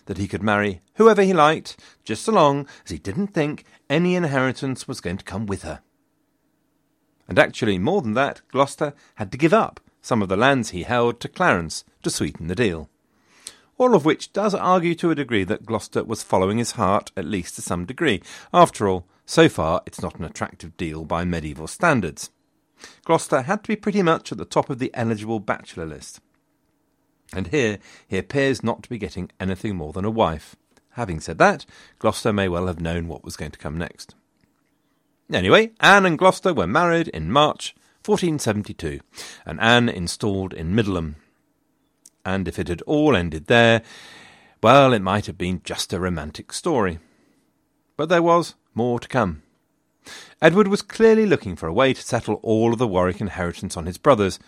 that 0.05 0.17
he 0.17 0.29
could 0.29 0.41
marry 0.41 0.81
whoever 0.95 1.23
he 1.23 1.33
liked, 1.33 1.75
just 2.05 2.23
so 2.23 2.31
long 2.31 2.67
as 2.85 2.91
he 2.91 2.97
didn't 2.97 3.33
think 3.33 3.65
any 3.89 4.15
inheritance 4.15 4.87
was 4.87 5.01
going 5.01 5.17
to 5.17 5.25
come 5.25 5.45
with 5.45 5.63
her. 5.63 5.81
And 7.27 7.37
actually, 7.37 7.77
more 7.77 8.01
than 8.01 8.13
that, 8.13 8.41
Gloucester 8.49 8.93
had 9.15 9.31
to 9.33 9.37
give 9.37 9.53
up 9.53 9.81
some 10.01 10.21
of 10.21 10.29
the 10.29 10.37
lands 10.37 10.69
he 10.69 10.83
held 10.83 11.19
to 11.19 11.27
Clarence 11.27 11.83
to 12.01 12.09
sweeten 12.09 12.47
the 12.47 12.55
deal. 12.55 12.89
All 13.81 13.95
of 13.95 14.05
which 14.05 14.31
does 14.31 14.53
argue 14.53 14.93
to 14.93 15.09
a 15.09 15.15
degree 15.15 15.43
that 15.43 15.65
Gloucester 15.65 16.03
was 16.03 16.21
following 16.21 16.59
his 16.59 16.73
heart, 16.73 17.11
at 17.17 17.25
least 17.25 17.55
to 17.55 17.63
some 17.63 17.83
degree. 17.83 18.21
After 18.53 18.87
all, 18.87 19.07
so 19.25 19.49
far 19.49 19.81
it's 19.87 20.03
not 20.03 20.19
an 20.19 20.23
attractive 20.23 20.77
deal 20.77 21.03
by 21.03 21.25
medieval 21.25 21.65
standards. 21.65 22.29
Gloucester 23.05 23.41
had 23.41 23.63
to 23.63 23.69
be 23.69 23.75
pretty 23.75 24.03
much 24.03 24.31
at 24.31 24.37
the 24.37 24.45
top 24.45 24.69
of 24.69 24.77
the 24.77 24.91
eligible 24.93 25.39
bachelor 25.39 25.87
list. 25.87 26.21
And 27.33 27.47
here 27.47 27.79
he 28.07 28.19
appears 28.19 28.63
not 28.63 28.83
to 28.83 28.89
be 28.89 28.99
getting 28.99 29.31
anything 29.39 29.77
more 29.77 29.93
than 29.93 30.05
a 30.05 30.11
wife. 30.11 30.55
Having 30.91 31.21
said 31.21 31.39
that, 31.39 31.65
Gloucester 31.97 32.31
may 32.31 32.47
well 32.47 32.67
have 32.67 32.79
known 32.79 33.07
what 33.07 33.23
was 33.23 33.35
going 33.35 33.49
to 33.49 33.57
come 33.57 33.79
next. 33.79 34.13
Anyway, 35.33 35.71
Anne 35.79 36.05
and 36.05 36.19
Gloucester 36.19 36.53
were 36.53 36.67
married 36.67 37.07
in 37.07 37.31
March 37.31 37.73
1472, 38.05 38.99
and 39.43 39.59
Anne 39.59 39.89
installed 39.89 40.53
in 40.53 40.75
Middleham. 40.75 41.15
And 42.25 42.47
if 42.47 42.59
it 42.59 42.67
had 42.67 42.81
all 42.83 43.15
ended 43.15 43.47
there, 43.47 43.81
well, 44.61 44.93
it 44.93 45.01
might 45.01 45.25
have 45.25 45.37
been 45.37 45.61
just 45.63 45.93
a 45.93 45.99
romantic 45.99 46.53
story. 46.53 46.99
But 47.97 48.09
there 48.09 48.21
was 48.21 48.55
more 48.73 48.99
to 48.99 49.07
come. 49.07 49.43
Edward 50.41 50.67
was 50.67 50.81
clearly 50.81 51.25
looking 51.25 51.55
for 51.55 51.67
a 51.67 51.73
way 51.73 51.93
to 51.93 52.01
settle 52.01 52.39
all 52.41 52.73
of 52.73 52.79
the 52.79 52.87
Warwick 52.87 53.21
inheritance 53.21 53.77
on 53.77 53.85
his 53.85 53.97
brothers, 53.97 54.39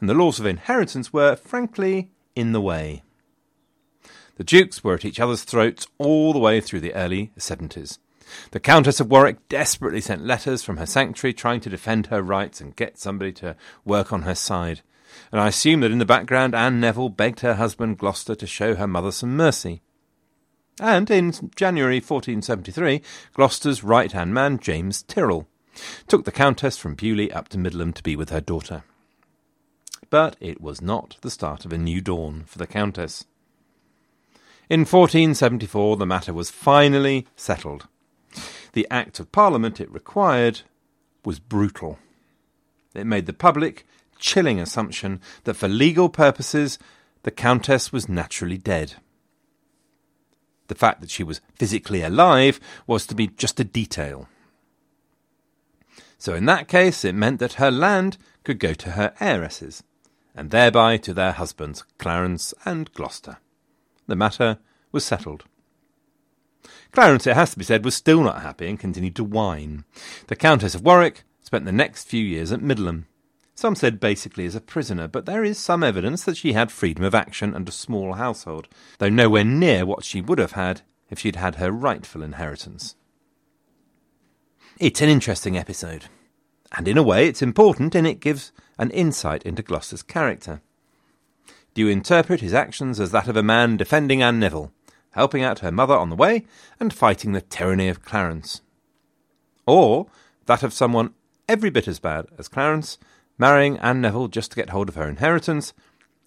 and 0.00 0.08
the 0.08 0.14
laws 0.14 0.38
of 0.38 0.46
inheritance 0.46 1.12
were, 1.12 1.36
frankly, 1.36 2.10
in 2.34 2.52
the 2.52 2.60
way. 2.60 3.02
The 4.36 4.44
dukes 4.44 4.82
were 4.82 4.94
at 4.94 5.04
each 5.04 5.20
other's 5.20 5.44
throats 5.44 5.86
all 5.98 6.32
the 6.32 6.38
way 6.38 6.60
through 6.60 6.80
the 6.80 6.94
early 6.94 7.32
seventies. 7.36 7.98
The 8.50 8.60
Countess 8.60 9.00
of 9.00 9.10
Warwick 9.10 9.48
desperately 9.48 10.00
sent 10.00 10.24
letters 10.24 10.62
from 10.62 10.78
her 10.78 10.86
sanctuary 10.86 11.34
trying 11.34 11.60
to 11.60 11.70
defend 11.70 12.06
her 12.06 12.22
rights 12.22 12.60
and 12.60 12.74
get 12.74 12.98
somebody 12.98 13.32
to 13.34 13.56
work 13.84 14.12
on 14.12 14.22
her 14.22 14.34
side. 14.34 14.80
And 15.32 15.40
I 15.40 15.48
assume 15.48 15.80
that 15.80 15.90
in 15.90 15.98
the 15.98 16.04
background 16.04 16.54
Anne 16.54 16.80
Neville 16.80 17.08
begged 17.08 17.40
her 17.40 17.54
husband 17.54 17.98
Gloucester 17.98 18.34
to 18.34 18.46
show 18.46 18.74
her 18.74 18.86
mother 18.86 19.12
some 19.12 19.36
mercy. 19.36 19.82
And 20.80 21.10
in 21.10 21.32
January 21.54 21.96
1473, 21.96 23.00
Gloucester's 23.32 23.84
right 23.84 24.10
hand 24.10 24.34
man, 24.34 24.58
James 24.58 25.02
Tyrrell, 25.02 25.46
took 26.08 26.24
the 26.24 26.32
Countess 26.32 26.76
from 26.76 26.94
Beaulieu 26.94 27.30
up 27.30 27.48
to 27.50 27.58
Middleham 27.58 27.92
to 27.92 28.02
be 28.02 28.16
with 28.16 28.30
her 28.30 28.40
daughter. 28.40 28.82
But 30.10 30.36
it 30.40 30.60
was 30.60 30.80
not 30.80 31.16
the 31.20 31.30
start 31.30 31.64
of 31.64 31.72
a 31.72 31.78
new 31.78 32.00
dawn 32.00 32.44
for 32.46 32.58
the 32.58 32.66
Countess. 32.66 33.24
In 34.68 34.80
1474, 34.80 35.96
the 35.96 36.06
matter 36.06 36.32
was 36.32 36.50
finally 36.50 37.26
settled. 37.36 37.86
The 38.72 38.86
Act 38.90 39.20
of 39.20 39.30
Parliament 39.30 39.80
it 39.80 39.90
required 39.92 40.62
was 41.24 41.38
brutal. 41.38 41.98
It 42.94 43.06
made 43.06 43.26
the 43.26 43.32
public 43.32 43.86
chilling 44.18 44.60
assumption 44.60 45.20
that 45.44 45.54
for 45.54 45.68
legal 45.68 46.08
purposes 46.08 46.78
the 47.22 47.30
Countess 47.30 47.92
was 47.92 48.08
naturally 48.08 48.58
dead. 48.58 48.94
The 50.68 50.74
fact 50.74 51.00
that 51.00 51.10
she 51.10 51.22
was 51.22 51.40
physically 51.56 52.02
alive 52.02 52.58
was 52.86 53.06
to 53.06 53.14
be 53.14 53.26
just 53.28 53.60
a 53.60 53.64
detail. 53.64 54.28
So 56.18 56.34
in 56.34 56.46
that 56.46 56.68
case, 56.68 57.04
it 57.04 57.14
meant 57.14 57.38
that 57.40 57.54
her 57.54 57.70
land 57.70 58.16
could 58.44 58.58
go 58.58 58.72
to 58.72 58.92
her 58.92 59.12
heiresses, 59.20 59.82
and 60.34 60.50
thereby 60.50 60.96
to 60.98 61.12
their 61.12 61.32
husbands, 61.32 61.84
Clarence 61.98 62.54
and 62.64 62.92
Gloucester. 62.92 63.38
The 64.06 64.16
matter 64.16 64.58
was 64.90 65.04
settled. 65.04 65.44
Clarence, 66.92 67.26
it 67.26 67.34
has 67.34 67.50
to 67.50 67.58
be 67.58 67.64
said, 67.64 67.84
was 67.84 67.94
still 67.94 68.22
not 68.22 68.42
happy 68.42 68.68
and 68.68 68.78
continued 68.78 69.16
to 69.16 69.24
whine. 69.24 69.84
The 70.28 70.36
Countess 70.36 70.74
of 70.74 70.82
Warwick 70.82 71.24
spent 71.42 71.64
the 71.64 71.72
next 71.72 72.08
few 72.08 72.24
years 72.24 72.52
at 72.52 72.62
Middleham. 72.62 73.06
Some 73.54 73.76
said 73.76 74.00
basically 74.00 74.46
as 74.46 74.56
a 74.56 74.60
prisoner, 74.60 75.06
but 75.06 75.26
there 75.26 75.44
is 75.44 75.58
some 75.58 75.84
evidence 75.84 76.24
that 76.24 76.36
she 76.36 76.54
had 76.54 76.72
freedom 76.72 77.04
of 77.04 77.14
action 77.14 77.54
and 77.54 77.68
a 77.68 77.72
small 77.72 78.14
household, 78.14 78.68
though 78.98 79.08
nowhere 79.08 79.44
near 79.44 79.86
what 79.86 80.04
she 80.04 80.20
would 80.20 80.38
have 80.38 80.52
had 80.52 80.82
if 81.08 81.20
she'd 81.20 81.36
had 81.36 81.56
her 81.56 81.70
rightful 81.70 82.22
inheritance. 82.22 82.96
It's 84.80 85.00
an 85.00 85.08
interesting 85.08 85.56
episode, 85.56 86.06
and 86.76 86.88
in 86.88 86.98
a 86.98 87.02
way 87.02 87.28
it's 87.28 87.42
important 87.42 87.94
in 87.94 88.06
it 88.06 88.18
gives 88.18 88.50
an 88.76 88.90
insight 88.90 89.44
into 89.44 89.62
Gloucester's 89.62 90.02
character. 90.02 90.60
Do 91.74 91.82
you 91.82 91.88
interpret 91.88 92.40
his 92.40 92.54
actions 92.54 92.98
as 92.98 93.12
that 93.12 93.28
of 93.28 93.36
a 93.36 93.42
man 93.42 93.76
defending 93.76 94.20
Anne 94.20 94.40
Neville, 94.40 94.72
helping 95.12 95.44
out 95.44 95.60
her 95.60 95.70
mother 95.70 95.94
on 95.94 96.10
the 96.10 96.16
way, 96.16 96.44
and 96.80 96.92
fighting 96.92 97.32
the 97.32 97.40
tyranny 97.40 97.88
of 97.88 98.04
Clarence? 98.04 98.62
Or 99.64 100.08
that 100.46 100.64
of 100.64 100.72
someone 100.72 101.14
every 101.48 101.70
bit 101.70 101.86
as 101.86 102.00
bad 102.00 102.26
as 102.36 102.48
Clarence, 102.48 102.98
marrying 103.38 103.78
Anne 103.78 104.00
Neville 104.00 104.28
just 104.28 104.50
to 104.50 104.56
get 104.56 104.70
hold 104.70 104.88
of 104.88 104.94
her 104.94 105.08
inheritance, 105.08 105.72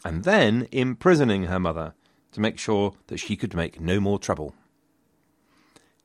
and 0.04 0.24
then 0.24 0.68
imprisoning 0.72 1.44
her 1.44 1.60
mother 1.60 1.94
to 2.32 2.42
make 2.42 2.58
sure 2.60 2.94
that 3.08 3.20
she 3.20 3.36
could 3.36 3.56
make 3.56 3.82
no 3.82 4.00
more 4.00 4.20
trouble. 4.20 4.54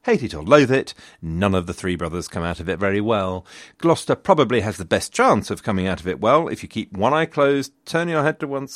Hate 0.05 0.23
it 0.25 0.35
or 0.35 0.43
loathe 0.43 0.73
it, 0.73 0.95
none 1.21 1.55
of 1.55 1.67
the 1.67 1.75
three 1.75 1.95
brothers 1.95 2.27
come 2.27 2.43
out 2.43 2.59
of 2.59 2.69
it 2.69 2.79
very 2.79 3.01
well. 3.01 3.47
Gloucester 3.79 4.17
probably 4.17 4.61
has 4.61 4.77
the 4.77 4.85
best 4.85 5.13
chance 5.13 5.49
of 5.49 5.63
coming 5.63 5.87
out 5.87 6.01
of 6.01 6.09
it 6.09 6.21
well 6.21 6.49
if 6.49 6.63
you 6.63 6.69
keep 6.69 6.93
one 6.93 7.15
eye 7.15 7.27
closed, 7.27 7.73
turn 7.85 8.09
your 8.09 8.25
head 8.25 8.41
to 8.41 8.49
one 8.49 8.69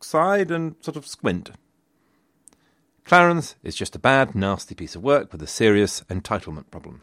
side, 0.00 0.52
and 0.52 0.76
sort 0.80 0.96
of 0.96 1.06
squint. 1.06 1.50
Clarence 3.04 3.56
is 3.64 3.74
just 3.74 3.96
a 3.96 3.98
bad, 3.98 4.34
nasty 4.34 4.74
piece 4.74 4.94
of 4.94 5.02
work 5.02 5.32
with 5.32 5.42
a 5.42 5.46
serious 5.46 6.02
entitlement 6.10 6.70
problem. 6.70 7.00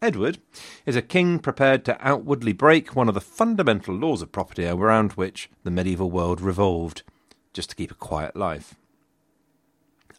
Edward 0.00 0.38
is 0.86 0.94
a 0.94 1.02
king 1.02 1.40
prepared 1.40 1.84
to 1.84 1.98
outwardly 2.06 2.52
break 2.52 2.94
one 2.94 3.08
of 3.08 3.14
the 3.14 3.20
fundamental 3.20 3.94
laws 3.94 4.22
of 4.22 4.30
property 4.30 4.64
around 4.64 5.12
which 5.12 5.50
the 5.64 5.70
medieval 5.70 6.10
world 6.10 6.40
revolved, 6.40 7.02
just 7.52 7.70
to 7.70 7.76
keep 7.76 7.90
a 7.90 7.96
quiet 7.96 8.36
life. 8.36 8.76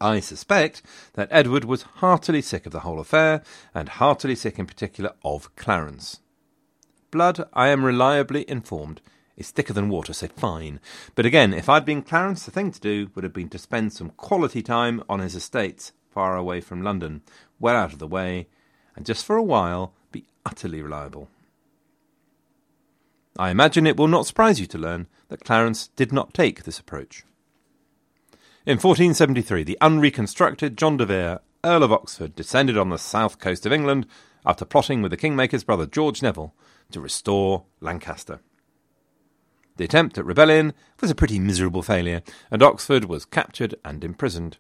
I 0.02 0.20
suspect 0.20 0.82
that 1.14 1.30
Edward 1.32 1.64
was 1.64 1.84
heartily 1.84 2.42
sick 2.42 2.66
of 2.66 2.74
the 2.74 2.82
whole 2.82 3.00
affair, 3.00 3.42
and 3.74 3.88
heartily 3.88 4.36
sick 4.36 4.60
in 4.60 4.66
particular 4.66 5.14
of 5.24 5.56
Clarence. 5.56 6.20
Blood, 7.10 7.48
I 7.54 7.70
am 7.70 7.86
reliably 7.86 8.50
informed, 8.50 9.02
is 9.38 9.52
thicker 9.52 9.74
than 9.74 9.90
water, 9.90 10.12
so 10.12 10.28
fine. 10.28 10.82
But 11.16 11.26
again, 11.26 11.54
if 11.54 11.70
I'd 11.70 11.86
been 11.86 12.02
Clarence, 12.02 12.44
the 12.44 12.52
thing 12.52 12.72
to 12.72 12.80
do 12.80 13.10
would 13.16 13.24
have 13.24 13.34
been 13.34 13.50
to 13.50 13.58
spend 13.58 13.94
some 13.94 14.10
quality 14.12 14.62
time 14.62 15.02
on 15.08 15.20
his 15.20 15.36
estates, 15.36 15.94
far 16.10 16.36
away 16.36 16.60
from 16.60 16.82
London, 16.82 17.22
well 17.60 17.76
out 17.76 17.94
of 17.94 18.00
the 18.00 18.08
way, 18.08 18.48
and 19.00 19.06
just 19.06 19.26
for 19.26 19.38
a 19.38 19.44
while 19.44 19.94
be 20.12 20.26
utterly 20.46 20.82
reliable. 20.82 21.30
I 23.38 23.50
imagine 23.50 23.88
it 23.88 23.96
will 23.96 24.10
not 24.10 24.28
surprise 24.28 24.60
you 24.60 24.68
to 24.68 24.78
learn 24.78 25.08
that 25.30 25.46
Clarence 25.46 25.88
did 25.96 26.12
not 26.12 26.34
take 26.34 26.64
this 26.64 26.80
approach. 26.80 27.24
In 28.66 28.76
1473, 28.76 29.64
the 29.64 29.78
unreconstructed 29.80 30.78
John 30.78 30.98
de 30.98 31.06
Vere, 31.06 31.40
Earl 31.64 31.84
of 31.84 31.94
Oxford, 31.94 32.36
descended 32.36 32.78
on 32.78 32.90
the 32.90 32.98
south 32.98 33.40
coast 33.40 33.66
of 33.66 33.72
England 33.72 34.06
after 34.46 34.66
plotting 34.66 35.02
with 35.02 35.12
the 35.12 35.18
Kingmaker's 35.18 35.64
brother 35.64 35.86
George 35.86 36.22
Neville 36.22 36.54
to 36.92 37.00
restore 37.00 37.64
Lancaster. 37.80 38.42
The 39.78 39.86
attempt 39.86 40.18
at 40.18 40.26
rebellion 40.26 40.74
was 41.00 41.10
a 41.10 41.16
pretty 41.16 41.40
miserable 41.40 41.84
failure, 41.84 42.22
and 42.52 42.62
Oxford 42.62 43.06
was 43.06 43.24
captured 43.24 43.76
and 43.86 44.04
imprisoned. 44.04 44.58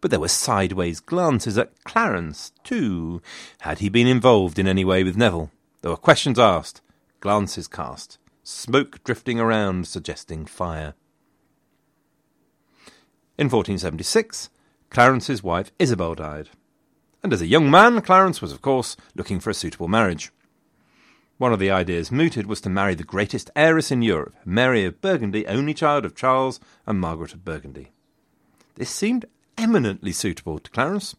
But 0.00 0.10
there 0.10 0.20
were 0.20 0.28
sideways 0.28 1.00
glances 1.00 1.58
at 1.58 1.84
Clarence, 1.84 2.52
too. 2.62 3.20
Had 3.60 3.80
he 3.80 3.88
been 3.88 4.06
involved 4.06 4.58
in 4.58 4.68
any 4.68 4.84
way 4.84 5.02
with 5.02 5.16
Neville? 5.16 5.50
There 5.82 5.90
were 5.90 5.96
questions 5.96 6.38
asked, 6.38 6.80
glances 7.20 7.68
cast, 7.68 8.18
smoke 8.42 9.02
drifting 9.04 9.40
around 9.40 9.86
suggesting 9.86 10.46
fire. 10.46 10.94
In 13.36 13.46
1476, 13.46 14.50
Clarence's 14.90 15.42
wife 15.42 15.70
Isabel 15.78 16.14
died. 16.14 16.48
And 17.22 17.32
as 17.32 17.42
a 17.42 17.46
young 17.46 17.70
man, 17.70 18.00
Clarence 18.00 18.40
was, 18.40 18.52
of 18.52 18.62
course, 18.62 18.96
looking 19.14 19.40
for 19.40 19.50
a 19.50 19.54
suitable 19.54 19.88
marriage. 19.88 20.30
One 21.36 21.52
of 21.52 21.60
the 21.60 21.70
ideas 21.70 22.10
mooted 22.10 22.46
was 22.46 22.60
to 22.62 22.68
marry 22.68 22.94
the 22.96 23.04
greatest 23.04 23.50
heiress 23.54 23.92
in 23.92 24.02
Europe, 24.02 24.34
Mary 24.44 24.84
of 24.84 25.00
Burgundy, 25.00 25.46
only 25.46 25.72
child 25.72 26.04
of 26.04 26.16
Charles 26.16 26.58
and 26.84 27.00
Margaret 27.00 27.32
of 27.32 27.44
Burgundy. 27.44 27.92
This 28.74 28.90
seemed 28.90 29.26
eminently 29.58 30.12
suitable 30.12 30.58
to 30.58 30.70
Clarence. 30.70 31.16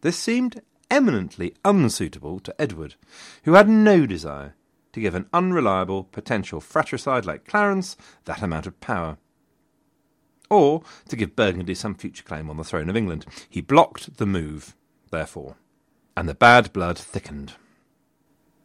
This 0.00 0.16
seemed 0.16 0.62
eminently 0.90 1.54
unsuitable 1.64 2.40
to 2.40 2.60
Edward, 2.60 2.94
who 3.44 3.52
had 3.52 3.68
no 3.68 4.06
desire 4.06 4.54
to 4.92 5.00
give 5.00 5.14
an 5.14 5.28
unreliable 5.32 6.04
potential 6.04 6.60
fratricide 6.60 7.24
like 7.24 7.46
Clarence 7.46 7.96
that 8.24 8.42
amount 8.42 8.66
of 8.66 8.80
power 8.80 9.18
or 10.50 10.82
to 11.08 11.16
give 11.16 11.36
Burgundy 11.36 11.74
some 11.74 11.94
future 11.94 12.24
claim 12.24 12.50
on 12.50 12.56
the 12.56 12.64
throne 12.64 12.90
of 12.90 12.96
England. 12.96 13.24
He 13.48 13.60
blocked 13.60 14.16
the 14.16 14.26
move, 14.26 14.74
therefore, 15.10 15.56
and 16.16 16.28
the 16.28 16.34
bad 16.34 16.72
blood 16.72 16.98
thickened. 16.98 17.54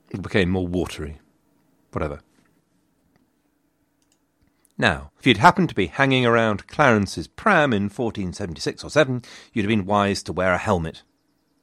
It 0.10 0.22
became 0.22 0.50
more 0.50 0.68
watery. 0.68 1.20
Whatever. 1.92 2.20
Now, 4.78 5.12
if 5.18 5.26
you'd 5.26 5.38
happened 5.38 5.70
to 5.70 5.76
be 5.76 5.88
hanging 5.88 6.26
around 6.26 6.68
Clarence's 6.68 7.28
pram 7.28 7.72
in 7.72 7.84
1476 7.84 8.84
or 8.84 8.90
7, 8.90 9.24
you'd 9.54 9.64
have 9.64 9.70
been 9.70 9.86
wise 9.86 10.22
to 10.24 10.34
wear 10.34 10.54
a 10.54 10.58
helmet. 10.58 11.04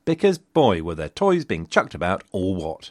Because, 0.04 0.38
boy, 0.38 0.82
were 0.82 0.94
there 0.94 1.10
toys 1.10 1.44
being 1.44 1.66
chucked 1.66 1.94
about 1.94 2.24
or 2.32 2.54
what. 2.54 2.90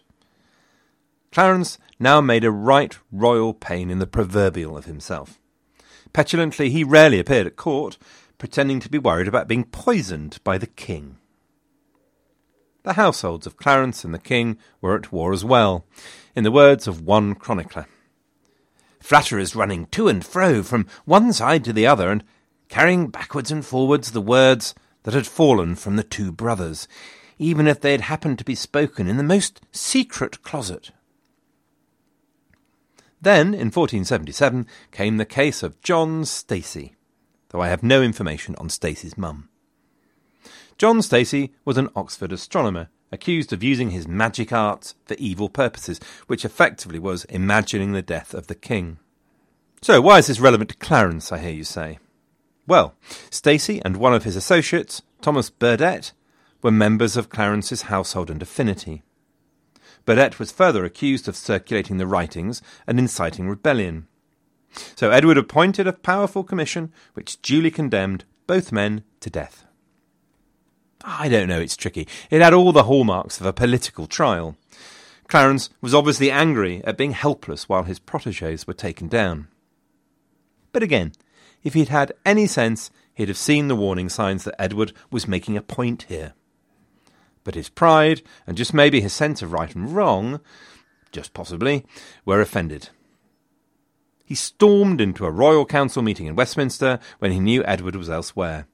Clarence 1.31 1.79
now 1.99 2.21
made 2.21 2.43
a 2.43 2.51
right 2.51 2.97
royal 3.11 3.53
pain 3.53 3.89
in 3.89 3.99
the 3.99 4.07
proverbial 4.07 4.77
of 4.77 4.85
himself. 4.85 5.39
Petulantly, 6.13 6.69
he 6.69 6.83
rarely 6.83 7.19
appeared 7.19 7.47
at 7.47 7.55
court, 7.55 7.97
pretending 8.37 8.79
to 8.81 8.89
be 8.89 8.97
worried 8.97 9.27
about 9.27 9.47
being 9.47 9.63
poisoned 9.63 10.39
by 10.43 10.57
the 10.57 10.67
king. 10.67 11.17
The 12.83 12.93
households 12.93 13.47
of 13.47 13.57
Clarence 13.57 14.03
and 14.03 14.13
the 14.13 14.19
king 14.19 14.57
were 14.81 14.95
at 14.95 15.11
war 15.11 15.33
as 15.33 15.45
well, 15.45 15.85
in 16.35 16.43
the 16.43 16.51
words 16.51 16.87
of 16.87 17.01
one 17.01 17.33
chronicler. 17.35 17.87
Flatterers 19.01 19.55
running 19.55 19.87
to 19.87 20.07
and 20.07 20.25
fro 20.25 20.63
from 20.63 20.87
one 21.05 21.33
side 21.33 21.65
to 21.65 21.73
the 21.73 21.85
other, 21.85 22.09
and 22.09 22.23
carrying 22.69 23.07
backwards 23.07 23.51
and 23.51 23.65
forwards 23.65 24.11
the 24.11 24.21
words 24.21 24.73
that 25.03 25.13
had 25.13 25.27
fallen 25.27 25.75
from 25.75 25.97
the 25.97 26.03
two 26.03 26.31
brothers, 26.31 26.87
even 27.37 27.67
if 27.67 27.81
they 27.81 27.91
had 27.91 28.01
happened 28.01 28.37
to 28.37 28.45
be 28.45 28.55
spoken 28.55 29.07
in 29.07 29.17
the 29.17 29.23
most 29.23 29.61
secret 29.71 30.41
closet. 30.43 30.91
Then, 33.19 33.47
in 33.47 33.67
1477, 33.67 34.65
came 34.91 35.17
the 35.17 35.25
case 35.25 35.61
of 35.61 35.81
John 35.81 36.23
Stacey, 36.25 36.95
though 37.49 37.61
I 37.61 37.67
have 37.67 37.83
no 37.83 38.01
information 38.01 38.55
on 38.55 38.69
Stacey's 38.69 39.17
mum. 39.17 39.49
John 40.77 41.01
Stacey 41.01 41.53
was 41.65 41.77
an 41.77 41.89
Oxford 41.95 42.31
astronomer, 42.31 42.89
accused 43.11 43.51
of 43.51 43.63
using 43.63 43.91
his 43.91 44.07
magic 44.07 44.51
arts 44.53 44.95
for 45.05 45.15
evil 45.15 45.49
purposes, 45.49 45.99
which 46.27 46.45
effectively 46.45 46.99
was 46.99 47.25
imagining 47.25 47.91
the 47.91 48.01
death 48.01 48.33
of 48.33 48.47
the 48.47 48.55
king. 48.55 48.97
So, 49.81 49.99
why 49.99 50.19
is 50.19 50.27
this 50.27 50.39
relevant 50.39 50.69
to 50.69 50.77
Clarence, 50.77 51.31
I 51.31 51.39
hear 51.39 51.51
you 51.51 51.63
say? 51.63 51.99
Well, 52.67 52.95
Stacey 53.29 53.81
and 53.83 53.97
one 53.97 54.13
of 54.13 54.23
his 54.23 54.35
associates, 54.35 55.01
Thomas 55.21 55.49
Burdett, 55.49 56.13
were 56.61 56.71
members 56.71 57.17
of 57.17 57.29
Clarence's 57.29 57.83
household 57.83 58.29
and 58.29 58.41
affinity. 58.41 59.03
Burdett 60.05 60.39
was 60.39 60.51
further 60.51 60.85
accused 60.85 61.27
of 61.27 61.35
circulating 61.35 61.97
the 61.97 62.07
writings 62.07 62.61
and 62.87 62.99
inciting 62.99 63.49
rebellion. 63.49 64.07
So 64.95 65.11
Edward 65.11 65.37
appointed 65.37 65.87
a 65.87 65.93
powerful 65.93 66.43
commission 66.43 66.91
which 67.13 67.41
duly 67.41 67.71
condemned 67.71 68.25
both 68.47 68.71
men 68.71 69.03
to 69.19 69.29
death. 69.29 69.65
I 71.03 71.29
don't 71.29 71.47
know, 71.47 71.59
it's 71.59 71.77
tricky. 71.77 72.07
It 72.29 72.41
had 72.41 72.53
all 72.53 72.71
the 72.71 72.83
hallmarks 72.83 73.39
of 73.39 73.45
a 73.45 73.53
political 73.53 74.07
trial. 74.07 74.55
Clarence 75.27 75.69
was 75.81 75.95
obviously 75.95 76.29
angry 76.29 76.83
at 76.83 76.97
being 76.97 77.13
helpless 77.13 77.69
while 77.69 77.83
his 77.83 77.99
proteges 77.99 78.67
were 78.67 78.73
taken 78.73 79.07
down. 79.07 79.47
But 80.71 80.83
again, 80.83 81.13
if 81.63 81.73
he'd 81.73 81.89
had 81.89 82.13
any 82.25 82.47
sense, 82.47 82.91
he'd 83.13 83.27
have 83.27 83.37
seen 83.37 83.67
the 83.67 83.75
warning 83.75 84.09
signs 84.09 84.43
that 84.43 84.59
Edward 84.59 84.93
was 85.09 85.27
making 85.27 85.57
a 85.57 85.61
point 85.61 86.03
here. 86.09 86.33
But 87.43 87.55
his 87.55 87.69
pride, 87.69 88.21
and 88.45 88.57
just 88.57 88.73
maybe 88.73 89.01
his 89.01 89.13
sense 89.13 89.41
of 89.41 89.51
right 89.51 89.73
and 89.73 89.95
wrong, 89.95 90.41
just 91.11 91.33
possibly, 91.33 91.85
were 92.25 92.41
offended. 92.41 92.89
He 94.23 94.35
stormed 94.35 95.01
into 95.01 95.25
a 95.25 95.31
royal 95.31 95.65
council 95.65 96.01
meeting 96.01 96.25
in 96.25 96.35
Westminster 96.35 96.99
when 97.19 97.31
he 97.31 97.39
knew 97.39 97.63
Edward 97.65 97.95
was 97.95 98.09
elsewhere, 98.09 98.67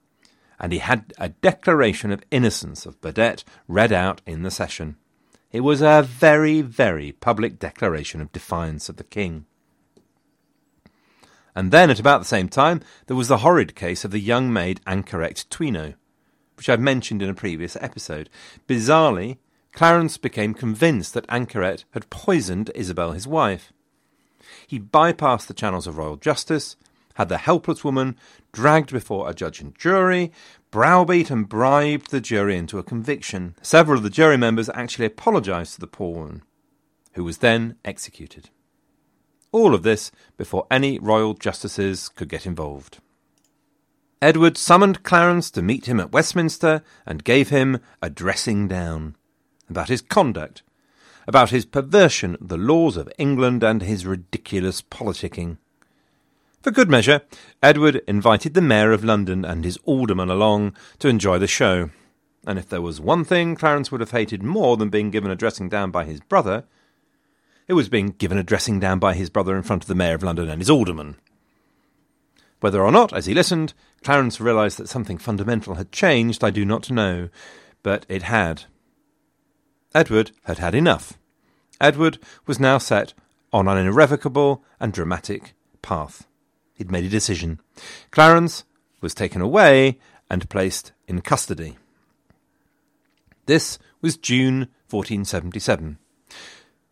and 0.59 0.71
he 0.71 0.79
had 0.79 1.13
a 1.17 1.29
declaration 1.29 2.11
of 2.11 2.23
innocence 2.31 2.85
of 2.85 2.99
Burdett 3.01 3.43
read 3.67 3.91
out 3.91 4.21
in 4.25 4.43
the 4.43 4.51
session. 4.51 4.97
It 5.51 5.61
was 5.61 5.81
a 5.81 6.01
very, 6.01 6.61
very 6.61 7.11
public 7.11 7.59
declaration 7.59 8.21
of 8.21 8.31
defiance 8.31 8.89
of 8.89 8.97
the 8.97 9.03
king. 9.03 9.45
And 11.55 11.71
then, 11.71 11.89
at 11.89 11.99
about 11.99 12.19
the 12.19 12.25
same 12.25 12.49
time, 12.49 12.81
there 13.07 13.15
was 13.15 13.29
the 13.29 13.39
horrid 13.39 13.75
case 13.75 14.05
of 14.05 14.11
the 14.11 14.19
young 14.19 14.53
maid 14.53 14.81
Ankarette 14.85 15.45
Twynho, 15.49 15.95
which 16.55 16.69
I've 16.69 16.79
mentioned 16.79 17.21
in 17.21 17.29
a 17.29 17.33
previous 17.33 17.75
episode. 17.81 18.29
Bizarrely, 18.67 19.37
Clarence 19.73 20.17
became 20.17 20.53
convinced 20.53 21.13
that 21.13 21.27
Ankarette 21.27 21.85
had 21.91 22.09
poisoned 22.09 22.71
Isabel, 22.75 23.11
his 23.11 23.27
wife. 23.27 23.71
He 24.67 24.79
bypassed 24.79 25.47
the 25.47 25.53
channels 25.53 25.87
of 25.87 25.97
royal 25.97 26.17
justice, 26.17 26.75
had 27.17 27.29
the 27.29 27.39
helpless 27.39 27.83
woman 27.83 28.15
dragged 28.51 28.91
before 28.91 29.27
a 29.27 29.33
judge 29.33 29.59
and 29.59 29.75
jury, 29.75 30.31
browbeat 30.69 31.31
and 31.31 31.49
bribed 31.49 32.11
the 32.11 32.21
jury 32.21 32.55
into 32.55 32.77
a 32.77 32.83
conviction. 32.83 33.55
Several 33.63 33.97
of 33.97 34.03
the 34.03 34.11
jury 34.11 34.37
members 34.37 34.69
actually 34.75 35.07
apologized 35.07 35.73
to 35.73 35.79
the 35.79 35.87
poor 35.87 36.13
woman, 36.13 36.43
who 37.13 37.23
was 37.23 37.39
then 37.39 37.75
executed. 37.83 38.51
All 39.51 39.73
of 39.73 39.81
this 39.81 40.11
before 40.37 40.67
any 40.69 40.99
royal 40.99 41.33
justices 41.33 42.07
could 42.07 42.29
get 42.29 42.45
involved. 42.45 42.99
Edward 44.21 44.55
summoned 44.55 45.01
Clarence 45.01 45.49
to 45.51 45.63
meet 45.63 45.87
him 45.87 45.99
at 45.99 46.11
Westminster 46.11 46.83
and 47.03 47.23
gave 47.23 47.49
him 47.49 47.79
a 47.99 48.11
dressing 48.11 48.67
down 48.67 49.15
about 49.67 49.89
his 49.89 50.03
conduct, 50.03 50.61
about 51.27 51.49
his 51.49 51.65
perversion 51.65 52.35
of 52.39 52.47
the 52.47 52.57
laws 52.57 52.95
of 52.95 53.11
England 53.17 53.63
and 53.63 53.81
his 53.81 54.05
ridiculous 54.05 54.83
politicking. 54.83 55.57
For 56.61 56.71
good 56.71 56.89
measure, 56.89 57.21
Edward 57.61 58.01
invited 58.07 58.53
the 58.53 58.61
Mayor 58.61 58.91
of 58.91 59.03
London 59.03 59.45
and 59.45 59.63
his 59.63 59.77
aldermen 59.85 60.29
along 60.29 60.75
to 60.99 61.07
enjoy 61.07 61.37
the 61.37 61.47
show. 61.47 61.91
And 62.45 62.57
if 62.57 62.67
there 62.67 62.81
was 62.81 62.99
one 62.99 63.23
thing 63.23 63.55
Clarence 63.55 63.91
would 63.91 64.01
have 64.01 64.11
hated 64.11 64.43
more 64.43 64.75
than 64.75 64.89
being 64.89 65.11
given 65.11 65.31
a 65.31 65.35
dressing 65.35 65.69
down 65.69 65.91
by 65.91 66.03
his 66.03 66.19
brother, 66.19 66.65
it 67.67 67.73
was 67.73 67.89
being 67.89 68.09
given 68.09 68.37
a 68.37 68.43
dressing 68.43 68.79
down 68.79 68.99
by 68.99 69.13
his 69.13 69.29
brother 69.29 69.55
in 69.55 69.63
front 69.63 69.83
of 69.83 69.87
the 69.87 69.95
Mayor 69.95 70.15
of 70.15 70.23
London 70.23 70.49
and 70.49 70.59
his 70.59 70.69
aldermen. 70.69 71.15
Whether 72.59 72.81
or 72.81 72.91
not, 72.91 73.13
as 73.13 73.27
he 73.27 73.33
listened, 73.33 73.73
Clarence 74.03 74.41
realised 74.41 74.77
that 74.79 74.89
something 74.89 75.17
fundamental 75.17 75.75
had 75.75 75.91
changed, 75.91 76.43
I 76.43 76.49
do 76.49 76.65
not 76.65 76.89
know, 76.89 77.29
but 77.83 78.05
it 78.09 78.23
had. 78.23 78.63
Edward 79.93 80.31
had 80.43 80.57
had 80.57 80.73
enough. 80.73 81.13
Edward 81.79 82.17
was 82.45 82.59
now 82.59 82.77
set 82.77 83.13
on 83.53 83.67
an 83.67 83.85
irrevocable 83.85 84.63
and 84.79 84.91
dramatic 84.91 85.53
path. 85.81 86.27
He'd 86.77 86.91
made 86.91 87.05
a 87.05 87.09
decision. 87.09 87.59
Clarence 88.11 88.63
was 89.01 89.15
taken 89.15 89.41
away 89.41 89.99
and 90.29 90.49
placed 90.49 90.91
in 91.07 91.21
custody. 91.21 91.77
This 93.47 93.79
was 94.01 94.15
June 94.15 94.69
1477. 94.89 95.97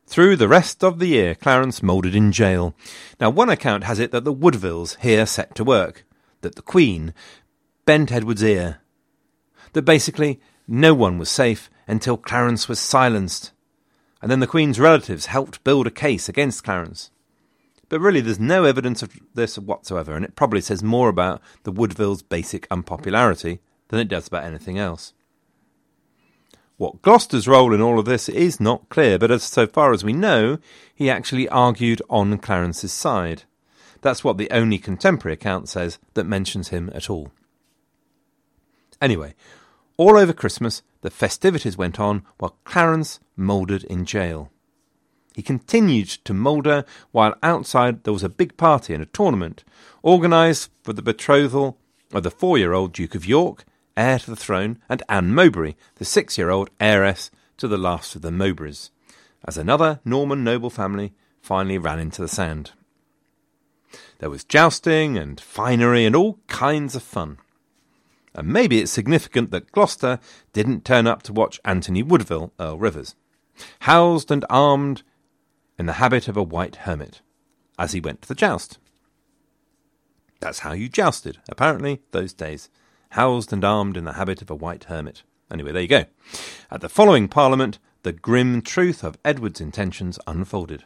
Through 0.08 0.36
the 0.38 0.48
rest 0.48 0.84
of 0.84 1.00
the 1.00 1.08
year, 1.08 1.36
Clarence 1.36 1.84
mouldered 1.84 2.16
in 2.16 2.32
jail. 2.32 2.76
Now, 3.20 3.30
one 3.30 3.50
account 3.50 3.84
has 3.84 4.00
it 4.00 4.12
that 4.12 4.24
the 4.24 4.34
Woodvilles 4.34 4.98
here 5.02 5.26
set 5.26 5.54
to 5.56 5.64
work, 5.64 6.04
that 6.42 6.56
the 6.56 6.62
Queen 6.62 7.14
bent 7.86 8.12
Edward's 8.12 8.44
ear, 8.44 8.80
that 9.74 9.84
basically 9.84 10.40
no 10.68 10.94
one 10.94 11.20
was 11.20 11.30
safe 11.30 11.70
until 11.88 12.18
Clarence 12.18 12.68
was 12.68 12.80
silenced, 12.80 13.52
and 14.22 14.32
then 14.32 14.40
the 14.40 14.48
Queen's 14.48 14.80
relatives 14.80 15.28
helped 15.28 15.64
build 15.64 15.86
a 15.86 15.92
case 15.92 16.28
against 16.28 16.64
Clarence. 16.64 17.12
But 17.96 18.02
really, 18.02 18.20
there's 18.20 18.42
no 18.42 18.66
evidence 18.66 19.02
of 19.04 19.18
this 19.36 19.58
whatsoever, 19.58 20.18
and 20.18 20.26
it 20.26 20.36
probably 20.36 20.60
says 20.60 20.84
more 20.84 21.08
about 21.08 21.42
the 21.64 21.72
Woodvilles' 21.72 22.28
basic 22.28 22.68
unpopularity 22.70 23.62
than 23.88 24.02
it 24.02 24.10
does 24.10 24.28
about 24.28 24.44
anything 24.44 24.78
else. 24.78 25.14
What 26.76 27.02
Gloucester's 27.02 27.48
role 27.48 27.74
in 27.74 27.80
all 27.80 27.98
of 27.98 28.04
this 28.04 28.28
is 28.28 28.60
not 28.60 28.90
clear, 28.90 29.18
but 29.18 29.32
as 29.32 29.44
so 29.44 29.66
far 29.66 29.94
as 29.94 30.04
we 30.04 30.12
know, 30.12 30.58
he 30.94 31.10
actually 31.10 31.48
argued 31.48 32.02
on 32.10 32.38
Clarence's 32.38 32.92
side. 32.92 33.44
That's 34.02 34.26
what 34.26 34.38
the 34.38 34.52
only 34.52 34.78
contemporary 34.78 35.36
account 35.36 35.70
says 35.70 35.98
that 36.16 36.26
mentions 36.26 36.68
him 36.68 36.92
at 36.94 37.10
all. 37.10 37.32
Anyway, 39.02 39.36
all 39.96 40.18
over 40.18 40.34
Christmas, 40.34 40.84
the 41.00 41.10
festivities 41.10 41.78
went 41.78 41.98
on 41.98 42.26
while 42.40 42.58
Clarence 42.66 43.22
mouldered 43.38 43.86
in 43.86 44.04
jail. 44.04 44.52
He 45.36 45.42
continued 45.42 46.08
to 46.08 46.34
moulder 46.34 46.86
while 47.12 47.36
outside 47.44 48.04
there 48.04 48.14
was 48.14 48.24
a 48.24 48.30
big 48.30 48.56
party 48.58 48.94
and 48.94 49.04
a 49.04 49.08
tournament 49.08 49.64
organised 50.04 50.70
for 50.84 50.94
the 50.94 51.02
betrothal 51.02 51.78
of 52.14 52.24
the 52.24 52.32
four 52.32 52.58
year 52.58 52.74
old 52.74 52.94
Duke 52.94 53.16
of 53.16 53.26
York 53.26 53.66
heir 53.98 54.20
to 54.20 54.30
the 54.30 54.36
throne, 54.36 54.80
and 54.90 55.04
Anne 55.10 55.34
Mowbray, 55.34 55.76
the 55.96 56.06
six 56.06 56.38
year 56.38 56.50
old 56.50 56.70
heiress 56.80 57.32
to 57.58 57.68
the 57.68 57.78
last 57.78 58.16
of 58.16 58.22
the 58.22 58.32
Mowbrays, 58.32 58.90
as 59.48 59.58
another 59.58 60.00
Norman 60.04 60.44
noble 60.44 60.70
family 60.70 61.14
finally 61.42 61.78
ran 61.78 62.00
into 62.00 62.22
the 62.22 62.28
sand. 62.28 62.72
There 64.20 64.30
was 64.30 64.44
jousting 64.44 65.18
and 65.18 65.40
finery 65.40 66.06
and 66.06 66.16
all 66.16 66.40
kinds 66.48 66.96
of 66.96 67.04
fun. 67.04 67.38
And 68.34 68.48
maybe 68.50 68.80
it's 68.80 68.92
significant 68.92 69.52
that 69.52 69.72
Gloucester 69.72 70.20
didn't 70.52 70.84
turn 70.84 71.08
up 71.08 71.24
to 71.24 71.34
watch 71.34 71.60
Anthony 71.64 72.04
Woodville, 72.04 72.52
Earl 72.60 72.78
Rivers, 72.78 73.16
housed 73.82 74.32
and 74.32 74.44
armed 74.50 75.04
in 75.78 75.86
the 75.86 75.94
habit 75.94 76.28
of 76.28 76.38
a 76.38 76.44
white 76.44 76.78
hermit, 76.78 77.22
as 77.78 77.92
he 77.92 78.00
went 78.00 78.22
to 78.22 78.28
the 78.28 78.36
joust. 78.36 78.80
That's 80.40 80.60
how 80.60 80.74
you 80.74 80.90
jousted, 80.90 81.40
apparently, 81.50 82.02
those 82.12 82.34
days 82.34 82.70
housed 83.12 83.54
and 83.54 83.64
armed 83.64 83.96
in 83.96 84.04
the 84.04 84.14
habit 84.14 84.42
of 84.42 84.50
a 84.50 84.56
white 84.56 84.86
hermit. 84.86 85.24
Anyway, 85.52 85.72
there 85.72 85.82
you 85.82 85.88
go. 85.88 86.06
At 86.70 86.82
the 86.82 86.90
following 86.90 87.28
Parliament, 87.28 87.80
the 88.04 88.12
grim 88.12 88.62
truth 88.62 89.04
of 89.04 89.18
Edward's 89.24 89.62
intentions 89.62 90.20
unfolded. 90.28 90.84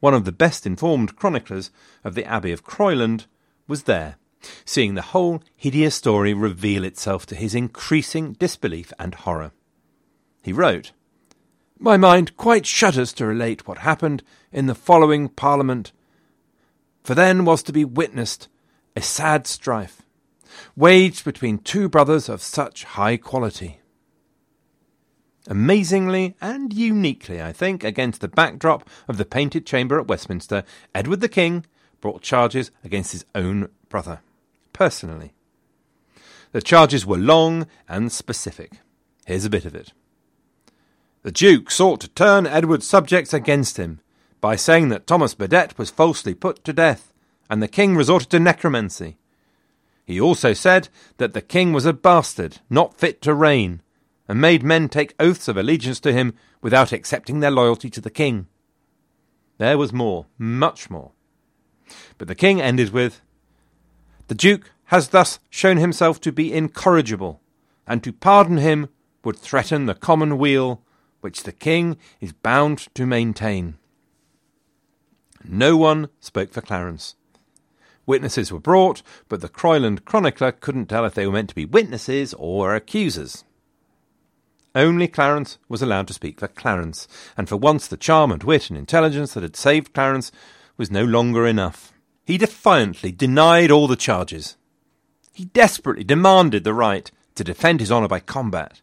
One 0.00 0.14
of 0.14 0.24
the 0.24 0.32
best 0.32 0.66
informed 0.66 1.16
chroniclers 1.16 1.70
of 2.04 2.14
the 2.14 2.24
Abbey 2.24 2.52
of 2.52 2.64
Croyland 2.64 3.26
was 3.68 3.84
there, 3.84 4.16
seeing 4.64 4.94
the 4.94 5.02
whole 5.02 5.42
hideous 5.54 5.94
story 5.94 6.34
reveal 6.34 6.84
itself 6.84 7.24
to 7.26 7.34
his 7.34 7.54
increasing 7.54 8.34
disbelief 8.34 8.92
and 8.98 9.14
horror. 9.14 9.52
He 10.42 10.52
wrote, 10.52 10.92
My 11.78 11.96
mind 11.96 12.36
quite 12.36 12.64
shudders 12.64 13.12
to 13.14 13.26
relate 13.26 13.68
what 13.68 13.78
happened 13.78 14.22
in 14.50 14.66
the 14.66 14.74
following 14.74 15.28
Parliament, 15.28 15.92
for 17.04 17.14
then 17.14 17.44
was 17.44 17.62
to 17.64 17.72
be 17.72 17.84
witnessed 17.84 18.48
a 18.96 19.02
sad 19.02 19.46
strife, 19.46 20.00
waged 20.74 21.24
between 21.24 21.58
two 21.58 21.88
brothers 21.88 22.28
of 22.30 22.40
such 22.40 22.84
high 22.84 23.18
quality. 23.18 23.80
Amazingly 25.46 26.34
and 26.40 26.72
uniquely, 26.72 27.42
I 27.42 27.52
think, 27.52 27.84
against 27.84 28.20
the 28.20 28.28
backdrop 28.28 28.88
of 29.06 29.18
the 29.18 29.26
Painted 29.26 29.66
Chamber 29.66 30.00
at 30.00 30.08
Westminster, 30.08 30.64
Edward 30.94 31.20
the 31.20 31.28
King 31.28 31.66
brought 32.00 32.22
charges 32.22 32.70
against 32.82 33.12
his 33.12 33.26
own 33.34 33.68
brother, 33.88 34.20
personally. 34.72 35.34
The 36.52 36.62
charges 36.62 37.04
were 37.04 37.18
long 37.18 37.66
and 37.86 38.10
specific. 38.10 38.80
Here's 39.26 39.44
a 39.44 39.50
bit 39.50 39.66
of 39.66 39.74
it. 39.74 39.92
The 41.26 41.32
Duke 41.32 41.72
sought 41.72 42.00
to 42.02 42.08
turn 42.08 42.46
Edward's 42.46 42.86
subjects 42.86 43.34
against 43.34 43.78
him 43.78 43.98
by 44.40 44.54
saying 44.54 44.90
that 44.90 45.08
Thomas 45.08 45.34
Burdett 45.34 45.76
was 45.76 45.90
falsely 45.90 46.34
put 46.34 46.62
to 46.62 46.72
death, 46.72 47.12
and 47.50 47.60
the 47.60 47.66
King 47.66 47.96
resorted 47.96 48.30
to 48.30 48.38
necromancy. 48.38 49.18
He 50.04 50.20
also 50.20 50.52
said 50.52 50.88
that 51.16 51.32
the 51.32 51.42
King 51.42 51.72
was 51.72 51.84
a 51.84 51.92
bastard, 51.92 52.60
not 52.70 52.96
fit 52.96 53.20
to 53.22 53.34
reign, 53.34 53.82
and 54.28 54.40
made 54.40 54.62
men 54.62 54.88
take 54.88 55.16
oaths 55.18 55.48
of 55.48 55.56
allegiance 55.56 55.98
to 55.98 56.12
him 56.12 56.32
without 56.62 56.92
accepting 56.92 57.40
their 57.40 57.50
loyalty 57.50 57.90
to 57.90 58.00
the 58.00 58.08
king. 58.08 58.46
There 59.58 59.76
was 59.76 59.92
more, 59.92 60.26
much 60.38 60.90
more. 60.90 61.10
But 62.18 62.28
the 62.28 62.36
king 62.36 62.60
ended 62.60 62.90
with 62.90 63.20
The 64.28 64.36
Duke 64.36 64.70
has 64.84 65.08
thus 65.08 65.40
shown 65.50 65.78
himself 65.78 66.20
to 66.20 66.30
be 66.30 66.52
incorrigible, 66.54 67.40
and 67.84 68.00
to 68.04 68.12
pardon 68.12 68.58
him 68.58 68.90
would 69.24 69.36
threaten 69.36 69.86
the 69.86 69.94
common 69.96 70.38
weal 70.38 70.84
which 71.26 71.42
the 71.42 71.50
king 71.50 71.96
is 72.20 72.32
bound 72.32 72.86
to 72.94 73.04
maintain. 73.04 73.74
No 75.44 75.76
one 75.76 76.08
spoke 76.20 76.52
for 76.52 76.60
Clarence. 76.60 77.16
Witnesses 78.06 78.52
were 78.52 78.60
brought, 78.60 79.02
but 79.28 79.40
the 79.40 79.48
Croyland 79.48 80.04
chronicler 80.04 80.52
couldn't 80.52 80.86
tell 80.86 81.04
if 81.04 81.14
they 81.14 81.26
were 81.26 81.32
meant 81.32 81.48
to 81.48 81.54
be 81.56 81.64
witnesses 81.64 82.32
or 82.38 82.76
accusers. 82.76 83.42
Only 84.72 85.08
Clarence 85.08 85.58
was 85.68 85.82
allowed 85.82 86.06
to 86.06 86.14
speak 86.14 86.38
for 86.38 86.46
Clarence, 86.46 87.08
and 87.36 87.48
for 87.48 87.56
once 87.56 87.88
the 87.88 87.96
charm 87.96 88.30
and 88.30 88.44
wit 88.44 88.70
and 88.70 88.78
intelligence 88.78 89.34
that 89.34 89.42
had 89.42 89.56
saved 89.56 89.94
Clarence 89.94 90.30
was 90.76 90.92
no 90.92 91.02
longer 91.02 91.44
enough. 91.44 91.92
He 92.24 92.38
defiantly 92.38 93.10
denied 93.10 93.72
all 93.72 93.88
the 93.88 93.96
charges. 93.96 94.56
He 95.32 95.46
desperately 95.46 96.04
demanded 96.04 96.62
the 96.62 96.72
right 96.72 97.10
to 97.34 97.42
defend 97.42 97.80
his 97.80 97.90
honour 97.90 98.06
by 98.06 98.20
combat. 98.20 98.80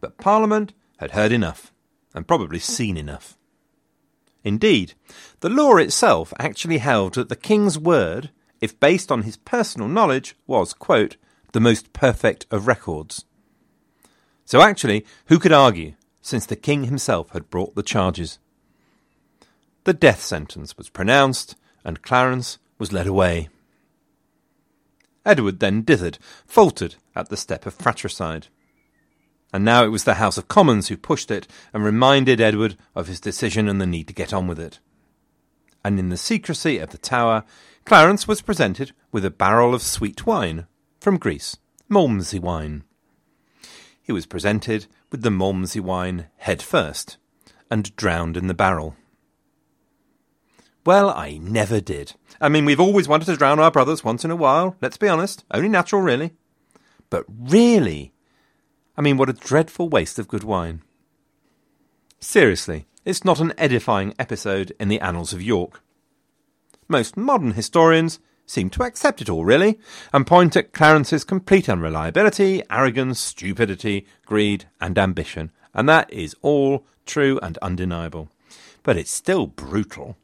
But 0.00 0.16
Parliament 0.16 0.72
had 1.00 1.12
heard 1.12 1.32
enough, 1.32 1.72
and 2.14 2.28
probably 2.28 2.58
seen 2.58 2.96
enough. 2.96 3.36
Indeed, 4.44 4.92
the 5.40 5.48
law 5.48 5.76
itself 5.76 6.32
actually 6.38 6.78
held 6.78 7.14
that 7.14 7.30
the 7.30 7.36
king's 7.36 7.78
word, 7.78 8.30
if 8.60 8.78
based 8.78 9.10
on 9.10 9.22
his 9.22 9.38
personal 9.38 9.88
knowledge, 9.88 10.36
was, 10.46 10.74
quote, 10.74 11.16
the 11.52 11.60
most 11.60 11.92
perfect 11.92 12.46
of 12.50 12.66
records. 12.66 13.24
So 14.44 14.60
actually, 14.60 15.06
who 15.26 15.38
could 15.38 15.52
argue, 15.52 15.94
since 16.20 16.44
the 16.44 16.56
king 16.56 16.84
himself 16.84 17.30
had 17.30 17.50
brought 17.50 17.74
the 17.74 17.82
charges? 17.82 18.38
The 19.84 19.94
death 19.94 20.22
sentence 20.22 20.76
was 20.76 20.90
pronounced, 20.90 21.56
and 21.82 22.02
Clarence 22.02 22.58
was 22.78 22.92
led 22.92 23.06
away. 23.06 23.48
Edward 25.24 25.60
then 25.60 25.82
dithered, 25.82 26.18
faltered 26.46 26.96
at 27.16 27.30
the 27.30 27.36
step 27.36 27.64
of 27.64 27.74
fratricide. 27.74 28.48
And 29.52 29.64
now 29.64 29.84
it 29.84 29.88
was 29.88 30.04
the 30.04 30.14
House 30.14 30.38
of 30.38 30.48
Commons 30.48 30.88
who 30.88 30.96
pushed 30.96 31.30
it 31.30 31.48
and 31.72 31.84
reminded 31.84 32.40
Edward 32.40 32.76
of 32.94 33.08
his 33.08 33.20
decision 33.20 33.68
and 33.68 33.80
the 33.80 33.86
need 33.86 34.06
to 34.08 34.14
get 34.14 34.32
on 34.32 34.46
with 34.46 34.60
it. 34.60 34.78
And 35.84 35.98
in 35.98 36.08
the 36.08 36.16
secrecy 36.16 36.78
of 36.78 36.90
the 36.90 36.98
Tower, 36.98 37.44
Clarence 37.84 38.28
was 38.28 38.42
presented 38.42 38.92
with 39.10 39.24
a 39.24 39.30
barrel 39.30 39.74
of 39.74 39.82
sweet 39.82 40.26
wine 40.26 40.66
from 41.00 41.16
Greece, 41.16 41.56
Malmsey 41.88 42.38
wine. 42.38 42.84
He 44.00 44.12
was 44.12 44.26
presented 44.26 44.86
with 45.10 45.22
the 45.22 45.30
Malmsey 45.30 45.80
wine 45.80 46.26
head 46.36 46.62
first, 46.62 47.16
and 47.70 47.94
drowned 47.96 48.36
in 48.36 48.46
the 48.46 48.54
barrel. 48.54 48.96
Well, 50.84 51.10
I 51.10 51.38
never 51.38 51.80
did. 51.80 52.14
I 52.40 52.48
mean, 52.48 52.64
we've 52.64 52.80
always 52.80 53.06
wanted 53.08 53.26
to 53.26 53.36
drown 53.36 53.58
our 53.58 53.70
brothers 53.70 54.02
once 54.02 54.24
in 54.24 54.30
a 54.30 54.36
while, 54.36 54.76
let's 54.80 54.96
be 54.96 55.08
honest. 55.08 55.44
Only 55.50 55.68
natural, 55.68 56.00
really. 56.00 56.32
But 57.10 57.24
really? 57.28 58.12
I 58.96 59.02
mean, 59.02 59.16
what 59.16 59.30
a 59.30 59.34
dreadful 59.34 59.88
waste 59.88 60.18
of 60.18 60.28
good 60.28 60.44
wine. 60.44 60.82
Seriously, 62.18 62.86
it's 63.04 63.24
not 63.24 63.40
an 63.40 63.54
edifying 63.56 64.14
episode 64.18 64.72
in 64.78 64.88
the 64.88 65.00
annals 65.00 65.32
of 65.32 65.42
York. 65.42 65.82
Most 66.88 67.16
modern 67.16 67.52
historians 67.52 68.18
seem 68.44 68.68
to 68.70 68.82
accept 68.82 69.22
it 69.22 69.30
all, 69.30 69.44
really, 69.44 69.78
and 70.12 70.26
point 70.26 70.56
at 70.56 70.72
Clarence's 70.72 71.24
complete 71.24 71.68
unreliability, 71.68 72.62
arrogance, 72.68 73.20
stupidity, 73.20 74.06
greed, 74.26 74.66
and 74.80 74.98
ambition, 74.98 75.52
and 75.72 75.88
that 75.88 76.12
is 76.12 76.34
all 76.42 76.84
true 77.06 77.38
and 77.42 77.56
undeniable. 77.58 78.28
But 78.82 78.96
it's 78.96 79.12
still 79.12 79.46
brutal. 79.46 80.16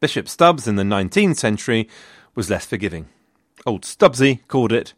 Bishop 0.00 0.28
Stubbs 0.28 0.66
in 0.66 0.76
the 0.76 0.82
19th 0.82 1.36
century 1.36 1.88
was 2.34 2.50
less 2.50 2.66
forgiving. 2.66 3.08
Old 3.64 3.82
Stubbsy 3.82 4.40
called 4.48 4.72
it 4.72 4.94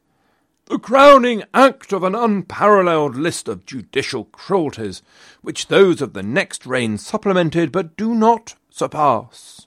the 0.68 0.78
crowning 0.78 1.42
act 1.54 1.92
of 1.92 2.02
an 2.02 2.14
unparalleled 2.14 3.16
list 3.16 3.48
of 3.48 3.64
judicial 3.64 4.24
cruelties, 4.24 5.02
which 5.40 5.68
those 5.68 6.02
of 6.02 6.12
the 6.12 6.22
next 6.22 6.66
reign 6.66 6.98
supplemented 6.98 7.72
but 7.72 7.96
do 7.96 8.14
not 8.14 8.54
surpass. 8.70 9.66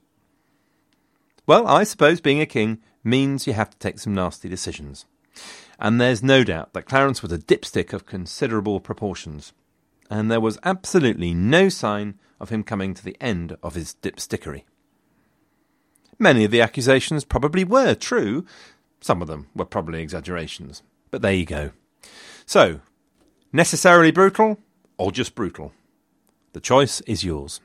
Well, 1.48 1.68
I 1.68 1.84
suppose 1.84 2.22
being 2.22 2.40
a 2.40 2.46
king 2.46 2.80
means 3.04 3.48
you 3.48 3.54
have 3.54 3.72
to 3.72 3.78
take 3.80 4.00
some 4.00 4.14
nasty 4.14 4.48
decisions. 4.48 5.06
And 5.80 6.00
there's 6.00 6.22
no 6.22 6.44
doubt 6.44 6.74
that 6.74 6.86
Clarence 6.86 7.24
was 7.24 7.32
a 7.32 7.40
dipstick 7.40 7.94
of 7.94 8.06
considerable 8.06 8.80
proportions. 8.80 9.54
And 10.10 10.30
there 10.30 10.40
was 10.40 10.60
absolutely 10.64 11.34
no 11.34 11.70
sign 11.70 12.20
of 12.40 12.50
him 12.50 12.64
coming 12.64 12.94
to 12.94 13.04
the 13.04 13.18
end 13.20 13.58
of 13.64 13.74
his 13.74 13.96
dipstickery. 14.04 14.64
Many 16.20 16.44
of 16.44 16.52
the 16.52 16.62
accusations 16.62 17.26
probably 17.26 17.64
were 17.64 17.96
true, 17.96 18.46
some 19.00 19.24
of 19.24 19.28
them 19.28 19.48
were 19.56 19.66
probably 19.66 20.04
exaggerations. 20.04 20.84
But 21.12 21.22
there 21.22 21.34
you 21.34 21.46
go. 21.46 21.72
So, 22.46 22.80
necessarily 23.54 24.12
brutal 24.12 24.58
or 24.98 25.12
just 25.12 25.36
brutal? 25.36 25.74
The 26.54 26.62
choice 26.62 27.02
is 27.02 27.24
yours. 27.24 27.62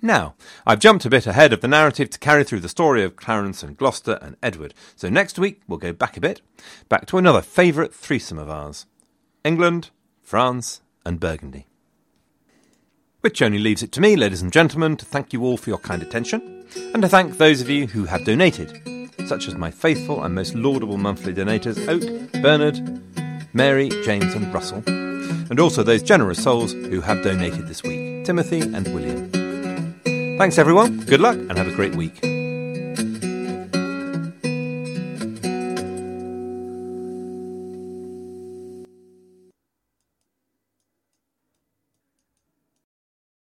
Now, 0.00 0.36
I've 0.64 0.78
jumped 0.78 1.04
a 1.04 1.10
bit 1.10 1.26
ahead 1.26 1.52
of 1.52 1.60
the 1.60 1.66
narrative 1.66 2.08
to 2.10 2.20
carry 2.20 2.44
through 2.44 2.60
the 2.60 2.68
story 2.68 3.02
of 3.02 3.16
Clarence 3.16 3.64
and 3.64 3.76
Gloucester 3.76 4.16
and 4.22 4.36
Edward, 4.40 4.72
so 4.94 5.08
next 5.08 5.40
week 5.40 5.60
we'll 5.66 5.78
go 5.78 5.92
back 5.92 6.16
a 6.16 6.20
bit, 6.20 6.40
back 6.88 7.06
to 7.06 7.18
another 7.18 7.42
favourite 7.42 7.92
threesome 7.92 8.38
of 8.38 8.48
ours 8.48 8.86
England, 9.42 9.90
France, 10.22 10.82
and 11.04 11.18
Burgundy. 11.18 11.66
Which 13.22 13.42
only 13.42 13.58
leaves 13.58 13.82
it 13.82 13.90
to 13.92 14.00
me, 14.00 14.14
ladies 14.14 14.42
and 14.42 14.52
gentlemen, 14.52 14.96
to 14.98 15.04
thank 15.04 15.32
you 15.32 15.42
all 15.42 15.56
for 15.56 15.70
your 15.70 15.80
kind 15.80 16.02
attention, 16.02 16.64
and 16.94 17.02
to 17.02 17.08
thank 17.08 17.36
those 17.36 17.60
of 17.60 17.68
you 17.68 17.88
who 17.88 18.04
have 18.04 18.24
donated, 18.24 18.97
such 19.28 19.46
as 19.46 19.54
my 19.54 19.70
faithful 19.70 20.24
and 20.24 20.34
most 20.34 20.54
laudable 20.54 20.96
monthly 20.96 21.34
donators 21.34 21.78
Oak, 21.86 22.32
Bernard, 22.42 22.78
Mary, 23.54 23.90
James, 24.04 24.34
and 24.34 24.52
Russell, 24.52 24.82
and 24.86 25.60
also 25.60 25.82
those 25.82 26.02
generous 26.02 26.42
souls 26.42 26.72
who 26.72 27.00
have 27.00 27.22
donated 27.22 27.68
this 27.68 27.82
week 27.82 28.24
Timothy 28.24 28.60
and 28.60 28.86
William. 28.94 29.30
Thanks, 30.38 30.58
everyone. 30.58 30.98
Good 31.04 31.20
luck 31.20 31.36
and 31.36 31.56
have 31.58 31.68
a 31.68 31.74
great 31.74 31.94
week. 31.94 32.37